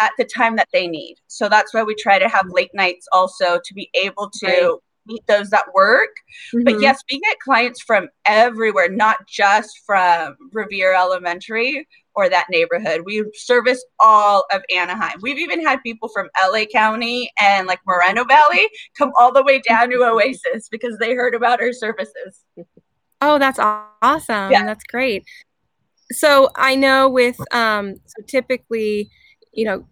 at 0.01 0.11
the 0.17 0.25
time 0.25 0.55
that 0.57 0.67
they 0.73 0.87
need. 0.87 1.15
So 1.27 1.47
that's 1.47 1.73
why 1.73 1.83
we 1.83 1.95
try 1.95 2.19
to 2.19 2.27
have 2.27 2.47
late 2.49 2.71
nights 2.73 3.07
also 3.13 3.59
to 3.63 3.73
be 3.73 3.89
able 3.93 4.29
to 4.39 4.47
right. 4.47 4.71
meet 5.05 5.25
those 5.27 5.49
that 5.51 5.65
work. 5.73 6.09
Mm-hmm. 6.53 6.63
But 6.63 6.81
yes, 6.81 7.01
we 7.09 7.19
get 7.19 7.39
clients 7.39 7.81
from 7.81 8.09
everywhere, 8.25 8.89
not 8.89 9.17
just 9.27 9.69
from 9.85 10.35
Revere 10.51 10.93
Elementary 10.95 11.87
or 12.15 12.27
that 12.29 12.47
neighborhood. 12.49 13.03
We 13.05 13.23
service 13.35 13.85
all 13.99 14.43
of 14.51 14.63
Anaheim. 14.75 15.19
We've 15.21 15.37
even 15.37 15.65
had 15.65 15.81
people 15.83 16.09
from 16.09 16.29
LA 16.43 16.65
County 16.65 17.31
and 17.39 17.67
like 17.67 17.79
Moreno 17.85 18.25
Valley 18.25 18.67
come 18.97 19.11
all 19.17 19.31
the 19.31 19.43
way 19.43 19.61
down 19.67 19.91
to 19.91 20.03
Oasis 20.03 20.67
because 20.69 20.97
they 20.99 21.13
heard 21.13 21.35
about 21.35 21.61
our 21.61 21.71
services. 21.71 22.43
Oh, 23.21 23.37
that's 23.37 23.59
awesome. 23.59 24.51
Yeah. 24.51 24.65
That's 24.65 24.83
great. 24.83 25.23
So 26.11 26.49
I 26.55 26.75
know 26.75 27.07
with 27.07 27.37
um 27.53 27.95
so 28.05 28.23
typically, 28.27 29.09
you 29.53 29.65
know, 29.65 29.85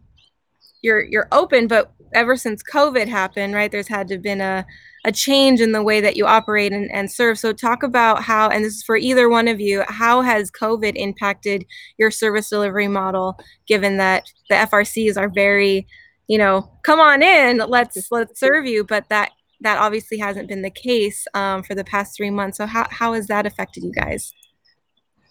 you're 0.81 1.03
you're 1.03 1.27
open 1.31 1.67
but 1.67 1.91
ever 2.13 2.37
since 2.37 2.63
covid 2.63 3.05
happened 3.05 3.53
right 3.53 3.69
there's 3.69 3.89
had 3.89 4.07
to 4.07 4.13
have 4.13 4.23
been 4.23 4.39
a 4.39 4.65
a 5.05 5.11
change 5.11 5.61
in 5.61 5.71
the 5.71 5.83
way 5.83 6.01
that 6.01 6.17
you 6.17 6.25
operate 6.25 6.73
and, 6.73 6.91
and 6.91 7.11
serve. 7.11 7.39
So 7.39 7.53
talk 7.53 7.83
about 7.83 8.21
how 8.21 8.49
and 8.49 8.65
this 8.65 8.75
is 8.75 8.83
for 8.83 8.97
either 8.97 9.29
one 9.29 9.47
of 9.47 9.59
you 9.59 9.83
how 9.87 10.21
has 10.21 10.51
covid 10.51 10.93
impacted 10.95 11.65
your 11.97 12.11
service 12.11 12.49
delivery 12.49 12.87
model 12.87 13.39
given 13.67 13.97
that 13.97 14.25
the 14.49 14.55
frcs 14.55 15.17
are 15.17 15.29
very 15.29 15.87
you 16.27 16.37
know 16.37 16.69
come 16.83 16.99
on 16.99 17.23
in 17.23 17.57
let's 17.57 18.11
let's 18.11 18.39
serve 18.39 18.65
you. 18.65 18.83
But 18.83 19.07
that 19.09 19.31
that 19.61 19.77
obviously 19.77 20.17
hasn't 20.17 20.47
been 20.47 20.61
the 20.61 20.69
case 20.69 21.27
um, 21.33 21.63
for 21.63 21.75
the 21.75 21.83
past 21.83 22.15
three 22.15 22.29
months. 22.29 22.57
So 22.57 22.65
how, 22.65 22.87
how 22.89 23.11
has 23.11 23.27
that 23.27 23.45
affected 23.45 23.83
you 23.83 23.91
guys 23.91 24.33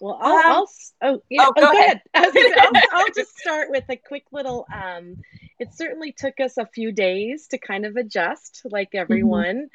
well, 0.00 0.18
I'll, 0.20 0.36
um, 0.36 0.42
I'll 0.42 0.68
oh 1.02 1.22
yeah, 1.28 1.46
oh, 1.46 1.52
go, 1.52 1.62
oh, 1.62 1.72
go 1.72 1.78
ahead. 1.78 2.02
ahead. 2.14 2.34
I'll, 2.58 2.82
I'll, 3.00 3.12
just 3.14 3.38
start 3.38 3.70
with 3.70 3.84
a 3.88 3.96
quick 3.96 4.24
little. 4.32 4.66
Um, 4.72 5.16
it 5.58 5.74
certainly 5.74 6.12
took 6.12 6.38
us 6.40 6.56
a 6.56 6.66
few 6.66 6.92
days 6.92 7.48
to 7.48 7.58
kind 7.58 7.84
of 7.84 7.96
adjust, 7.96 8.62
like 8.64 8.90
mm-hmm. 8.90 8.98
everyone, 8.98 9.68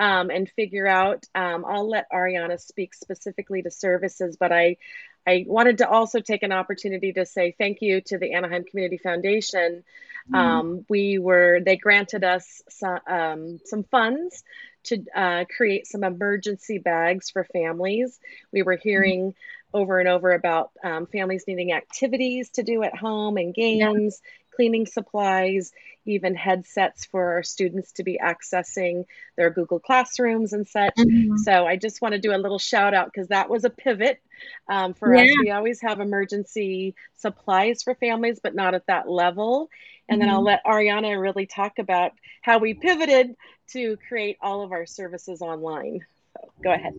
mm-hmm. 0.00 0.04
um, 0.04 0.30
and 0.30 0.50
figure 0.50 0.86
out. 0.86 1.24
Um, 1.34 1.64
I'll 1.66 1.88
let 1.88 2.10
Ariana 2.12 2.60
speak 2.60 2.94
specifically 2.94 3.62
to 3.62 3.70
services, 3.70 4.36
but 4.38 4.52
I, 4.52 4.76
I 5.26 5.44
wanted 5.46 5.78
to 5.78 5.88
also 5.88 6.20
take 6.20 6.42
an 6.42 6.52
opportunity 6.52 7.12
to 7.14 7.24
say 7.24 7.54
thank 7.56 7.78
you 7.80 8.00
to 8.02 8.18
the 8.18 8.34
Anaheim 8.34 8.64
Community 8.64 8.98
Foundation. 8.98 9.84
Mm-hmm. 10.30 10.34
Um, 10.34 10.86
we 10.88 11.18
were 11.18 11.60
they 11.64 11.76
granted 11.76 12.24
us 12.24 12.62
some, 12.68 12.98
um, 13.08 13.60
some 13.64 13.84
funds 13.84 14.44
to 14.84 15.04
uh, 15.14 15.44
create 15.56 15.86
some 15.86 16.04
emergency 16.04 16.78
bags 16.78 17.30
for 17.30 17.44
families. 17.44 18.18
We 18.52 18.62
were 18.62 18.76
mm-hmm. 18.76 18.88
hearing. 18.88 19.34
Over 19.72 20.00
and 20.00 20.08
over 20.08 20.32
about 20.32 20.72
um, 20.82 21.06
families 21.06 21.44
needing 21.46 21.72
activities 21.72 22.50
to 22.54 22.64
do 22.64 22.82
at 22.82 22.96
home 22.96 23.36
and 23.36 23.54
games, 23.54 24.20
yeah. 24.20 24.56
cleaning 24.56 24.84
supplies, 24.84 25.70
even 26.06 26.34
headsets 26.34 27.04
for 27.04 27.34
our 27.34 27.44
students 27.44 27.92
to 27.92 28.02
be 28.02 28.18
accessing 28.20 29.04
their 29.36 29.50
Google 29.50 29.78
Classrooms 29.78 30.52
and 30.52 30.66
such. 30.66 30.96
Mm-hmm. 30.96 31.36
So 31.36 31.66
I 31.66 31.76
just 31.76 32.02
want 32.02 32.14
to 32.14 32.20
do 32.20 32.34
a 32.34 32.42
little 32.42 32.58
shout 32.58 32.94
out 32.94 33.12
because 33.12 33.28
that 33.28 33.48
was 33.48 33.64
a 33.64 33.70
pivot 33.70 34.20
um, 34.68 34.94
for 34.94 35.14
yeah. 35.14 35.22
us. 35.22 35.36
We 35.40 35.50
always 35.52 35.80
have 35.82 36.00
emergency 36.00 36.96
supplies 37.18 37.84
for 37.84 37.94
families, 37.94 38.40
but 38.42 38.56
not 38.56 38.74
at 38.74 38.86
that 38.86 39.08
level. 39.08 39.70
And 40.10 40.20
mm-hmm. 40.20 40.26
then 40.26 40.30
I'll 40.30 40.44
mm-hmm. 40.44 40.46
let 40.46 40.64
Ariana 40.64 41.20
really 41.20 41.46
talk 41.46 41.78
about 41.78 42.12
how 42.42 42.58
we 42.58 42.74
pivoted 42.74 43.34
to 43.68 43.96
create 44.08 44.36
all 44.42 44.62
of 44.62 44.72
our 44.72 44.84
services 44.84 45.40
online. 45.40 46.04
So 46.34 46.52
go 46.62 46.72
ahead. 46.72 46.94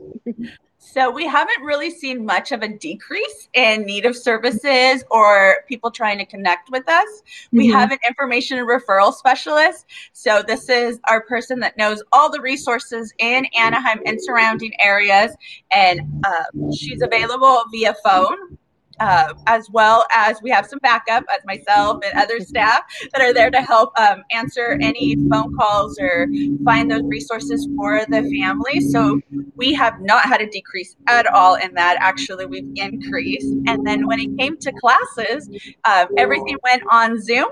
So 0.84 1.12
we 1.12 1.28
haven't 1.28 1.62
really 1.64 1.92
seen 1.92 2.26
much 2.26 2.52
of 2.52 2.64
a 2.64 2.68
decrease 2.68 3.50
in 3.54 3.86
need 3.86 4.06
of 4.06 4.18
services 4.18 5.04
or 5.12 5.58
people 5.68 5.92
trying 5.92 6.18
to 6.18 6.26
connect 6.26 6.72
with 6.72 6.90
us. 6.90 7.08
Mm-hmm. 7.08 7.58
We 7.58 7.68
have 7.68 7.92
an 7.92 8.00
information 8.08 8.58
and 8.58 8.68
referral 8.68 9.14
specialist. 9.14 9.86
So 10.12 10.42
this 10.42 10.70
is 10.70 11.00
our 11.08 11.22
person 11.22 11.60
that 11.60 11.78
knows 11.78 12.02
all 12.12 12.32
the 12.32 12.42
resources 12.42 13.14
in 13.20 13.46
Anaheim 13.58 14.02
and 14.08 14.20
surrounding 14.20 14.74
areas, 14.82 15.36
and 15.72 16.02
uh, 16.26 16.72
she's 16.76 17.04
available 17.04 17.64
via 17.72 17.94
phone 18.04 18.58
uh, 19.00 19.34
as 19.48 19.70
well 19.72 20.06
as 20.14 20.42
we 20.42 20.50
have 20.50 20.66
some 20.66 20.80
backup 20.80 21.24
as 21.34 21.44
myself 21.46 22.04
and 22.04 22.18
other 22.20 22.40
staff 22.52 22.82
that 23.12 23.22
are 23.22 23.34
there 23.34 23.50
to 23.50 23.62
help 23.62 23.98
um, 24.00 24.24
answer 24.32 24.78
any 24.82 25.16
phone 25.30 25.56
calls 25.58 25.98
or 26.00 26.28
find 26.64 26.92
those 26.92 27.04
resources 27.04 27.68
for 27.76 28.06
the 28.08 28.22
family. 28.42 28.82
So 28.82 29.22
we 29.56 29.74
have 29.74 30.00
not 30.02 30.26
had 30.26 30.42
a 30.42 30.50
decrease 30.50 30.96
at 31.08 31.28
all 31.28 31.56
in 31.56 31.74
that. 31.76 31.98
Actually, 32.00 32.46
we've 32.46 32.72
increased. 32.76 33.54
And 33.68 33.86
then 33.86 34.08
when 34.08 34.20
it 34.20 34.38
came 34.38 34.58
to 34.58 34.72
classes, 34.74 35.50
uh, 35.86 36.06
everything 36.18 36.58
went 36.64 36.84
on 36.92 37.22
Zoom 37.22 37.50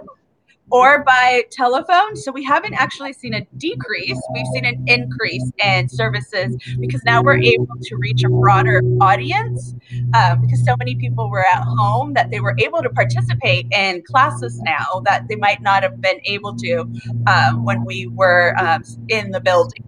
or 0.71 1.03
by 1.03 1.43
telephone. 1.51 2.15
So 2.15 2.31
we 2.31 2.43
haven't 2.43 2.73
actually 2.73 3.13
seen 3.13 3.33
a 3.33 3.41
decrease. 3.57 4.21
We've 4.33 4.45
seen 4.53 4.65
an 4.65 4.83
increase 4.87 5.51
in 5.63 5.89
services 5.89 6.55
because 6.79 7.03
now 7.03 7.21
we're 7.21 7.39
able 7.39 7.75
to 7.81 7.95
reach 7.97 8.23
a 8.23 8.29
broader 8.29 8.81
audience 9.01 9.75
um, 10.13 10.41
because 10.41 10.63
so 10.65 10.75
many 10.77 10.95
people 10.95 11.29
were 11.29 11.45
at 11.45 11.63
home 11.63 12.13
that 12.13 12.29
they 12.31 12.39
were 12.39 12.55
able 12.59 12.81
to 12.81 12.89
participate 12.89 13.67
in 13.71 14.03
classes 14.03 14.59
now 14.59 15.01
that 15.05 15.27
they 15.27 15.35
might 15.35 15.61
not 15.61 15.83
have 15.83 15.99
been 16.01 16.19
able 16.25 16.55
to 16.57 16.89
um, 17.27 17.65
when 17.65 17.83
we 17.85 18.07
were 18.07 18.55
um, 18.59 18.83
in 19.07 19.31
the 19.31 19.39
building. 19.39 19.83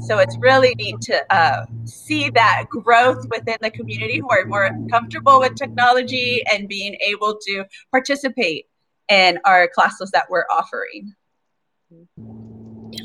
So 0.00 0.18
it's 0.18 0.36
really 0.38 0.74
neat 0.74 1.00
to 1.02 1.34
uh, 1.34 1.66
see 1.84 2.30
that 2.30 2.66
growth 2.68 3.26
within 3.30 3.56
the 3.60 3.70
community 3.70 4.18
who 4.18 4.28
are 4.30 4.44
more 4.44 4.70
comfortable 4.90 5.40
with 5.40 5.54
technology 5.54 6.42
and 6.52 6.68
being 6.68 6.96
able 7.00 7.38
to 7.46 7.64
participate 7.90 8.66
in 9.08 9.38
our 9.44 9.68
classes 9.68 10.10
that 10.12 10.26
we're 10.30 10.46
offering. 10.52 11.14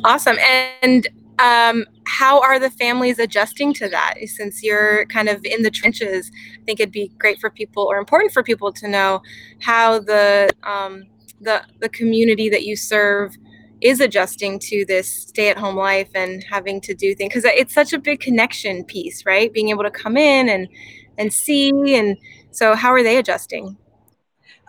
Awesome. 0.03 0.37
And 0.81 1.07
um, 1.39 1.85
how 2.05 2.41
are 2.41 2.59
the 2.59 2.69
families 2.69 3.17
adjusting 3.19 3.73
to 3.75 3.89
that? 3.89 4.15
Since 4.25 4.61
you're 4.61 5.05
kind 5.07 5.29
of 5.29 5.43
in 5.45 5.63
the 5.63 5.71
trenches, 5.71 6.29
I 6.59 6.63
think 6.65 6.79
it'd 6.79 6.91
be 6.91 7.11
great 7.17 7.39
for 7.39 7.49
people 7.49 7.83
or 7.83 7.97
important 7.97 8.31
for 8.31 8.43
people 8.43 8.71
to 8.73 8.87
know 8.87 9.21
how 9.59 9.99
the 9.99 10.49
um, 10.63 11.05
the 11.41 11.63
the 11.79 11.89
community 11.89 12.49
that 12.49 12.63
you 12.63 12.75
serve 12.75 13.35
is 13.81 14.01
adjusting 14.01 14.59
to 14.59 14.83
this 14.85 15.09
stay 15.09 15.49
at 15.49 15.57
home 15.57 15.75
life 15.75 16.09
and 16.13 16.43
having 16.49 16.81
to 16.81 16.93
do 16.93 17.15
things 17.15 17.33
because 17.33 17.45
it's 17.45 17.73
such 17.73 17.93
a 17.93 17.99
big 17.99 18.19
connection 18.19 18.83
piece 18.83 19.25
right 19.25 19.53
being 19.53 19.69
able 19.69 19.83
to 19.83 19.91
come 19.91 20.17
in 20.17 20.49
and 20.49 20.67
and 21.17 21.31
see 21.31 21.95
and 21.95 22.17
so 22.51 22.75
how 22.75 22.89
are 22.89 23.03
they 23.03 23.15
adjusting 23.17 23.77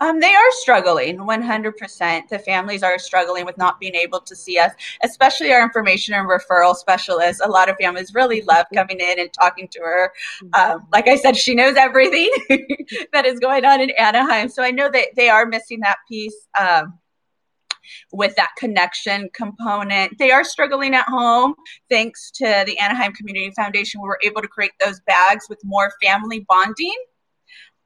um, 0.01 0.19
they 0.19 0.33
are 0.33 0.51
struggling 0.51 1.17
100%. 1.17 2.27
The 2.27 2.39
families 2.39 2.81
are 2.81 2.97
struggling 2.97 3.45
with 3.45 3.57
not 3.57 3.79
being 3.79 3.93
able 3.93 4.19
to 4.21 4.35
see 4.35 4.57
us, 4.57 4.73
especially 5.03 5.53
our 5.53 5.61
information 5.61 6.15
and 6.15 6.27
referral 6.27 6.75
specialists. 6.75 7.39
A 7.45 7.47
lot 7.47 7.69
of 7.69 7.77
families 7.79 8.13
really 8.15 8.41
love 8.41 8.65
coming 8.73 8.99
in 8.99 9.19
and 9.19 9.31
talking 9.31 9.67
to 9.69 9.79
her. 9.79 10.11
Um, 10.53 10.87
like 10.91 11.07
I 11.07 11.15
said, 11.15 11.37
she 11.37 11.53
knows 11.53 11.75
everything 11.75 12.31
that 13.13 13.27
is 13.27 13.39
going 13.39 13.63
on 13.63 13.79
in 13.79 13.91
Anaheim. 13.91 14.49
So 14.49 14.63
I 14.63 14.71
know 14.71 14.89
that 14.89 15.09
they 15.15 15.29
are 15.29 15.45
missing 15.45 15.79
that 15.81 15.97
piece. 16.09 16.47
Um, 16.59 16.97
with 18.13 18.35
that 18.35 18.51
connection 18.57 19.29
component. 19.33 20.17
They 20.17 20.31
are 20.31 20.43
struggling 20.43 20.95
at 20.95 21.05
home. 21.07 21.55
Thanks 21.89 22.31
to 22.35 22.63
the 22.65 22.77
Anaheim 22.77 23.11
Community 23.11 23.51
Foundation, 23.55 24.01
we 24.01 24.07
were 24.07 24.19
able 24.23 24.41
to 24.41 24.47
create 24.47 24.71
those 24.83 24.99
bags 25.01 25.47
with 25.49 25.59
more 25.65 25.91
family 26.01 26.45
bonding. 26.47 26.95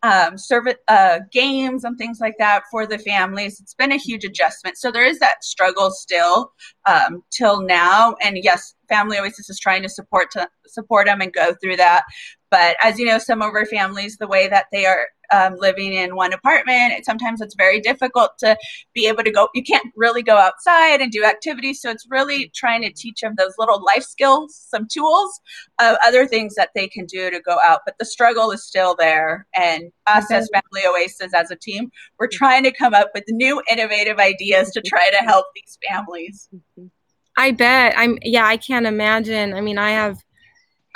Um, 0.05 0.37
service 0.37 0.75
uh, 0.87 1.19
games 1.31 1.83
and 1.83 1.97
things 1.97 2.19
like 2.19 2.35
that 2.37 2.61
for 2.69 2.85
the 2.85 2.99
families. 2.99 3.59
It's 3.59 3.73
been 3.73 3.91
a 3.91 3.97
huge 3.97 4.23
adjustment. 4.23 4.77
So 4.77 4.91
there 4.91 5.07
is 5.11 5.17
that 5.17 5.43
struggle 5.43 5.89
still 5.89 6.51
um, 6.85 7.23
till 7.31 7.61
now. 7.61 8.15
And 8.21 8.37
yes, 8.49 8.75
Family 8.87 9.17
Oasis 9.17 9.49
is 9.49 9.59
trying 9.59 9.83
to 9.83 9.89
support 9.89 10.31
to 10.31 10.47
support 10.67 11.07
them 11.07 11.21
and 11.21 11.33
go 11.33 11.53
through 11.61 11.77
that. 11.77 12.03
But 12.51 12.77
as 12.81 12.97
you 12.99 13.05
know, 13.05 13.17
some 13.17 13.41
of 13.41 13.53
our 13.53 13.65
families, 13.65 14.17
the 14.17 14.27
way 14.27 14.47
that 14.47 14.67
they 14.71 14.85
are 14.85 15.07
um, 15.33 15.55
living 15.57 15.93
in 15.93 16.15
one 16.15 16.31
apartment, 16.31 16.93
it, 16.93 17.03
sometimes 17.03 17.41
it's 17.41 17.55
very 17.55 17.81
difficult 17.81 18.37
to 18.39 18.55
be 18.93 19.07
able 19.07 19.23
to 19.23 19.31
go. 19.31 19.49
You 19.53 19.63
can't 19.63 19.91
really 19.95 20.23
go 20.23 20.37
outside 20.37 21.01
and 21.01 21.11
do 21.11 21.25
activities. 21.25 21.81
So 21.81 21.89
it's 21.89 22.05
really 22.09 22.51
trying 22.55 22.83
to 22.83 22.93
teach 22.93 23.21
them 23.21 23.33
those 23.37 23.53
little 23.57 23.83
life 23.83 24.03
skills, 24.03 24.55
some 24.55 24.87
tools, 24.89 25.39
uh, 25.79 25.97
other 26.05 26.27
things 26.27 26.55
that 26.55 26.69
they 26.75 26.87
can 26.87 27.05
do 27.05 27.29
to 27.29 27.41
go 27.41 27.57
out. 27.65 27.81
But 27.85 27.95
the 27.99 28.05
struggle 28.05 28.51
is 28.51 28.63
still 28.63 28.95
there. 28.97 29.47
And 29.55 29.91
us 30.07 30.31
as 30.31 30.49
Family 30.53 30.87
Oasis, 30.87 31.33
as 31.33 31.51
a 31.51 31.55
team, 31.55 31.91
we're 32.19 32.27
trying 32.27 32.63
to 32.63 32.71
come 32.71 32.93
up 32.93 33.09
with 33.13 33.23
new 33.29 33.61
innovative 33.69 34.19
ideas 34.19 34.71
to 34.71 34.81
try 34.81 35.09
to 35.09 35.17
help 35.17 35.47
these 35.55 35.77
families. 35.89 36.47
I 37.37 37.51
bet. 37.51 37.93
I'm. 37.97 38.17
Yeah, 38.21 38.45
I 38.45 38.57
can't 38.57 38.85
imagine. 38.85 39.53
I 39.53 39.61
mean, 39.61 39.77
I 39.77 39.91
have 39.91 40.23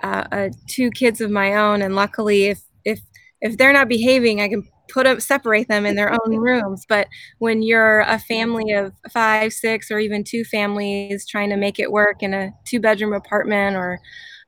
uh, 0.03 0.25
uh, 0.31 0.49
two 0.67 0.91
kids 0.91 1.21
of 1.21 1.31
my 1.31 1.55
own, 1.55 1.81
and 1.81 1.95
luckily, 1.95 2.45
if 2.45 2.61
if 2.85 3.01
if 3.41 3.57
they're 3.57 3.73
not 3.73 3.89
behaving, 3.89 4.41
I 4.41 4.49
can 4.49 4.67
put 4.91 5.05
them 5.05 5.19
separate 5.19 5.67
them 5.67 5.85
in 5.85 5.95
their 5.95 6.11
own 6.11 6.37
rooms. 6.37 6.85
But 6.87 7.07
when 7.39 7.61
you're 7.61 8.01
a 8.01 8.19
family 8.19 8.71
of 8.73 8.93
five, 9.11 9.53
six, 9.53 9.91
or 9.91 9.99
even 9.99 10.23
two 10.23 10.43
families 10.45 11.27
trying 11.27 11.49
to 11.51 11.57
make 11.57 11.79
it 11.79 11.91
work 11.91 12.23
in 12.23 12.33
a 12.33 12.51
two 12.65 12.79
bedroom 12.79 13.13
apartment 13.13 13.75
or 13.77 13.99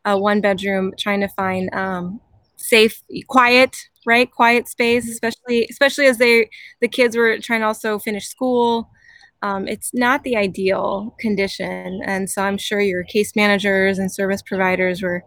a 0.05 0.17
one 0.17 0.41
bedroom, 0.41 0.93
trying 0.97 1.21
to 1.21 1.27
find 1.29 1.73
um, 1.75 2.21
safe, 2.57 3.01
quiet, 3.27 3.75
right, 4.05 4.31
quiet 4.31 4.67
space, 4.67 5.09
especially 5.09 5.67
especially 5.69 6.07
as 6.07 6.17
they 6.17 6.49
the 6.81 6.87
kids 6.87 7.17
were 7.17 7.37
trying 7.39 7.61
to 7.61 7.67
also 7.67 7.99
finish 7.99 8.27
school. 8.27 8.89
Um, 9.41 9.67
it's 9.67 9.91
not 9.93 10.23
the 10.23 10.37
ideal 10.37 11.15
condition. 11.19 12.01
And 12.05 12.29
so 12.29 12.43
I'm 12.43 12.57
sure 12.57 12.79
your 12.79 13.03
case 13.03 13.35
managers 13.35 13.97
and 13.97 14.11
service 14.11 14.41
providers 14.41 15.01
were 15.01 15.23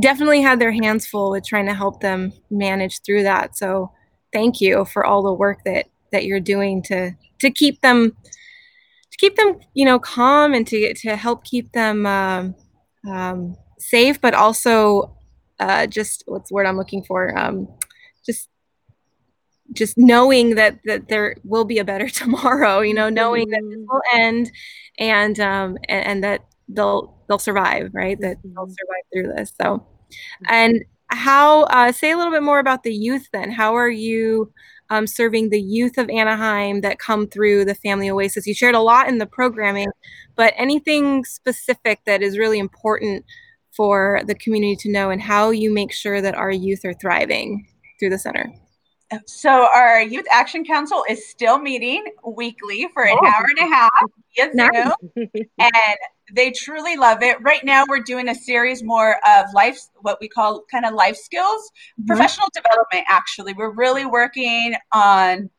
definitely 0.00 0.40
had 0.40 0.58
their 0.58 0.72
hands 0.72 1.06
full 1.06 1.30
with 1.30 1.44
trying 1.44 1.66
to 1.66 1.74
help 1.74 2.00
them 2.00 2.32
manage 2.50 3.00
through 3.02 3.24
that. 3.24 3.56
So 3.56 3.92
thank 4.32 4.60
you 4.60 4.84
for 4.86 5.04
all 5.04 5.22
the 5.22 5.32
work 5.32 5.64
that 5.64 5.86
that 6.12 6.24
you're 6.24 6.40
doing 6.40 6.82
to 6.82 7.12
to 7.38 7.50
keep 7.50 7.80
them 7.80 8.10
to 9.10 9.18
keep 9.18 9.36
them 9.36 9.58
you 9.74 9.84
know 9.84 9.98
calm 9.98 10.54
and 10.54 10.66
to 10.66 10.94
to 10.94 11.16
help 11.16 11.44
keep 11.44 11.72
them 11.72 12.06
um, 12.06 12.54
um, 13.08 13.56
safe, 13.78 14.20
but 14.20 14.34
also 14.34 15.16
uh, 15.60 15.86
just 15.86 16.24
what's 16.26 16.48
the 16.48 16.54
word 16.54 16.66
I'm 16.66 16.78
looking 16.78 17.04
for? 17.04 17.36
Um, 17.38 17.68
just 18.24 18.48
just 19.72 19.96
knowing 19.96 20.54
that 20.54 20.78
that 20.84 21.08
there 21.08 21.36
will 21.44 21.64
be 21.64 21.78
a 21.78 21.84
better 21.84 22.08
tomorrow 22.08 22.80
you 22.80 22.94
know 22.94 23.08
knowing 23.08 23.46
mm-hmm. 23.46 23.52
that 23.52 23.70
this 23.70 23.78
mm-hmm. 23.78 23.92
will 23.92 24.02
end 24.12 24.50
and 24.98 25.40
um 25.40 25.76
and, 25.88 26.06
and, 26.06 26.24
that 26.24 26.44
they'll 26.68 27.14
they'll 27.28 27.38
survive 27.38 27.90
right 27.92 28.20
that 28.20 28.38
mm-hmm. 28.38 28.54
they'll 28.54 28.66
survive 28.66 29.04
through 29.12 29.32
this 29.34 29.52
so 29.60 29.78
mm-hmm. 29.78 30.44
and 30.48 30.84
how 31.08 31.64
uh, 31.64 31.92
say 31.92 32.10
a 32.10 32.16
little 32.16 32.32
bit 32.32 32.42
more 32.42 32.58
about 32.58 32.82
the 32.82 32.94
youth 32.94 33.28
then 33.32 33.50
how 33.50 33.74
are 33.74 33.90
you 33.90 34.50
um, 34.88 35.06
serving 35.06 35.50
the 35.50 35.60
youth 35.60 35.98
of 35.98 36.08
anaheim 36.08 36.80
that 36.80 36.98
come 36.98 37.26
through 37.26 37.64
the 37.64 37.74
family 37.74 38.10
oasis 38.10 38.46
you 38.46 38.54
shared 38.54 38.74
a 38.74 38.80
lot 38.80 39.08
in 39.08 39.18
the 39.18 39.26
programming 39.26 39.88
but 40.36 40.54
anything 40.56 41.24
specific 41.24 42.00
that 42.06 42.22
is 42.22 42.38
really 42.38 42.58
important 42.58 43.24
for 43.72 44.20
the 44.26 44.34
community 44.34 44.76
to 44.76 44.90
know 44.90 45.10
and 45.10 45.20
how 45.20 45.50
you 45.50 45.72
make 45.72 45.92
sure 45.92 46.20
that 46.20 46.34
our 46.34 46.50
youth 46.50 46.84
are 46.84 46.94
thriving 46.94 47.66
through 47.98 48.10
the 48.10 48.18
center 48.18 48.52
so 49.26 49.68
our 49.74 50.02
Youth 50.02 50.26
Action 50.30 50.64
Council 50.64 51.04
is 51.08 51.28
still 51.28 51.58
meeting 51.58 52.04
weekly 52.26 52.88
for 52.92 53.04
an 53.04 53.16
oh. 53.20 53.26
hour 53.26 53.46
and 53.58 53.70
a 53.70 53.74
half 53.74 54.02
via 54.36 54.52
Zoom, 54.52 55.30
and 55.58 55.96
they 56.32 56.50
truly 56.50 56.96
love 56.96 57.22
it. 57.22 57.40
Right 57.42 57.64
now, 57.64 57.84
we're 57.88 58.00
doing 58.00 58.28
a 58.28 58.34
series 58.34 58.82
more 58.82 59.16
of 59.26 59.46
life, 59.54 59.78
what 60.00 60.18
we 60.20 60.28
call 60.28 60.64
kind 60.70 60.84
of 60.84 60.94
life 60.94 61.16
skills, 61.16 61.70
mm-hmm. 61.98 62.06
professional 62.06 62.48
development. 62.54 63.06
Actually, 63.08 63.52
we're 63.54 63.72
really 63.72 64.06
working 64.06 64.74
on 64.92 65.50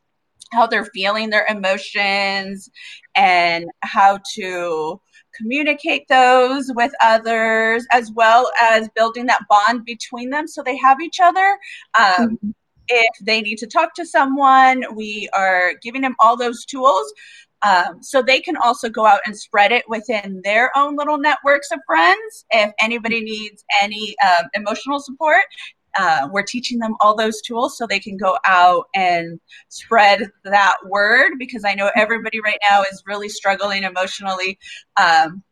how 0.52 0.68
they're 0.68 0.86
feeling 0.86 1.30
their 1.30 1.46
emotions 1.48 2.70
and 3.16 3.66
how 3.82 4.20
to 4.36 5.00
communicate 5.36 6.08
those 6.10 6.72
with 6.76 6.92
others 7.02 7.88
as 7.92 8.12
well 8.12 8.52
as 8.62 8.88
building 8.96 9.26
that 9.26 9.42
bond 9.50 9.84
between 9.84 10.30
them 10.30 10.48
so 10.48 10.62
they 10.62 10.78
have 10.78 11.02
each 11.02 11.20
other 11.20 11.58
um, 11.98 12.38
mm-hmm 12.38 12.50
if 12.88 13.26
they 13.26 13.42
need 13.42 13.58
to 13.58 13.68
talk 13.68 13.94
to 13.96 14.06
someone, 14.06 14.84
we 14.96 15.30
are 15.34 15.74
giving 15.82 16.02
them 16.02 16.16
all 16.20 16.38
those 16.38 16.66
tools. 16.66 17.14
Um, 17.64 18.04
so 18.04 18.22
they 18.22 18.42
can 18.42 18.58
also 18.58 18.90
go 18.90 19.06
out 19.06 19.22
and 19.26 19.38
spread 19.38 19.72
it 19.72 19.86
within 19.88 20.42
their 20.44 20.70
own 20.76 20.98
little 20.98 21.18
networks 21.18 21.72
of 21.72 21.80
friends. 21.86 22.46
If 22.52 22.74
anybody 22.82 23.22
needs 23.22 23.64
any 23.82 24.16
um, 24.22 24.50
emotional 24.54 25.00
support, 25.00 25.44
uh, 25.98 26.28
we're 26.32 26.44
teaching 26.44 26.80
them 26.80 26.96
all 27.00 27.16
those 27.16 27.42
tools 27.42 27.78
so 27.78 27.86
they 27.86 28.00
can 28.00 28.18
go 28.18 28.38
out 28.46 28.86
and 28.96 29.40
spread 29.70 30.30
that 30.44 30.76
word 30.86 31.34
because 31.38 31.64
I 31.64 31.76
know 31.76 31.92
everybody 31.96 32.42
right 32.42 32.58
now 32.70 32.82
is 32.82 33.04
really 33.06 33.30
struggling 33.30 33.84
emotionally, 33.84 34.58
um, 34.98 35.44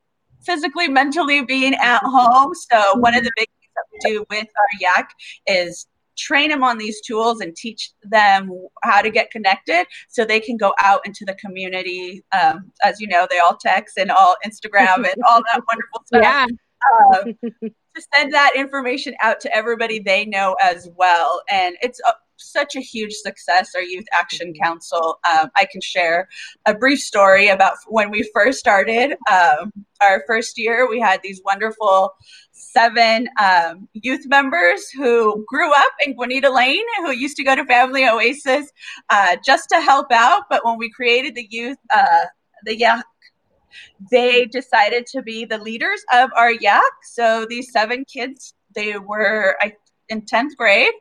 physically, 0.44 0.88
mentally 0.88 1.44
being 1.46 1.76
at 1.76 2.02
home. 2.04 2.54
So, 2.56 2.98
one 2.98 3.16
of 3.16 3.24
the 3.24 3.32
big 3.38 3.48
things 3.48 3.72
that 3.76 3.86
we 3.92 4.12
do 4.12 4.26
with 4.30 4.48
our 4.58 5.04
YAC 5.04 5.08
is 5.48 5.88
train 6.18 6.50
them 6.50 6.64
on 6.64 6.78
these 6.78 7.02
tools 7.02 7.42
and 7.42 7.56
teach 7.56 7.92
them 8.04 8.52
how 8.84 9.02
to 9.02 9.10
get 9.10 9.32
connected 9.32 9.86
so 10.10 10.26
they 10.26 10.40
can 10.40 10.58
go 10.58 10.74
out 10.82 11.06
into 11.06 11.26
the 11.26 11.34
community. 11.36 12.24
Um, 12.32 12.72
as 12.84 13.00
you 13.00 13.08
know, 13.08 13.28
they 13.30 13.40
all 13.40 13.58
text 13.58 13.98
and 13.98 14.12
all 14.12 14.36
Instagram 14.46 14.98
and 14.98 15.16
all 15.28 15.42
that 15.52 15.62
wonderful 15.68 16.04
stuff. 16.06 16.22
Yeah. 16.22 16.48
Um, 17.14 17.36
to 17.96 18.02
send 18.16 18.34
that 18.34 18.54
information 18.56 19.14
out 19.22 19.40
to 19.42 19.56
everybody 19.56 20.00
they 20.00 20.26
know 20.26 20.56
as 20.64 20.90
well. 20.96 21.42
And 21.50 21.76
it's 21.82 22.00
uh, 22.08 22.14
such 22.52 22.76
a 22.76 22.80
huge 22.80 23.14
success, 23.14 23.72
our 23.76 23.82
Youth 23.82 24.06
Action 24.14 24.54
mm-hmm. 24.54 24.64
Council. 24.64 25.20
Um, 25.30 25.50
I 25.56 25.66
can 25.72 25.82
share 25.82 26.28
a 26.66 26.74
brief 26.74 27.00
story 27.00 27.48
about 27.48 27.74
when 27.88 28.12
we 28.12 28.30
first 28.34 28.60
started. 28.60 29.16
Um, 29.32 29.72
our 30.02 30.24
first 30.28 30.58
year, 30.58 30.90
we 30.90 31.00
had 31.00 31.22
these 31.24 31.42
wonderful 31.46 32.14
seven 32.52 33.28
um, 33.42 33.88
youth 33.94 34.26
members 34.28 34.90
who 34.90 35.44
grew 35.48 35.72
up 35.72 35.92
in 36.06 36.16
Guinida 36.16 36.52
Lane, 36.52 36.86
who 36.98 37.12
used 37.12 37.38
to 37.38 37.44
go 37.44 37.56
to 37.56 37.66
Family 37.66 38.08
Oasis 38.08 38.72
uh, 39.10 39.38
just 39.44 39.70
to 39.70 39.82
help 39.82 40.08
out. 40.12 40.44
But 40.50 40.66
when 40.66 40.78
we 40.78 40.90
created 40.92 41.36
the 41.36 41.48
youth, 41.50 41.78
uh, 41.94 42.26
the 42.66 42.78
yeah, 42.78 43.02
they 44.12 44.46
decided 44.46 45.06
to 45.08 45.22
be 45.22 45.46
the 45.46 45.58
leaders 45.58 46.04
of 46.14 46.30
our 46.38 46.54
YAC. 46.54 46.82
So 47.04 47.46
these 47.50 47.72
seven 47.72 48.06
kids, 48.06 48.54
they 48.74 48.98
were, 48.98 49.58
I 49.62 49.74
in 50.12 50.22
10th 50.24 50.56
grade. 50.58 50.92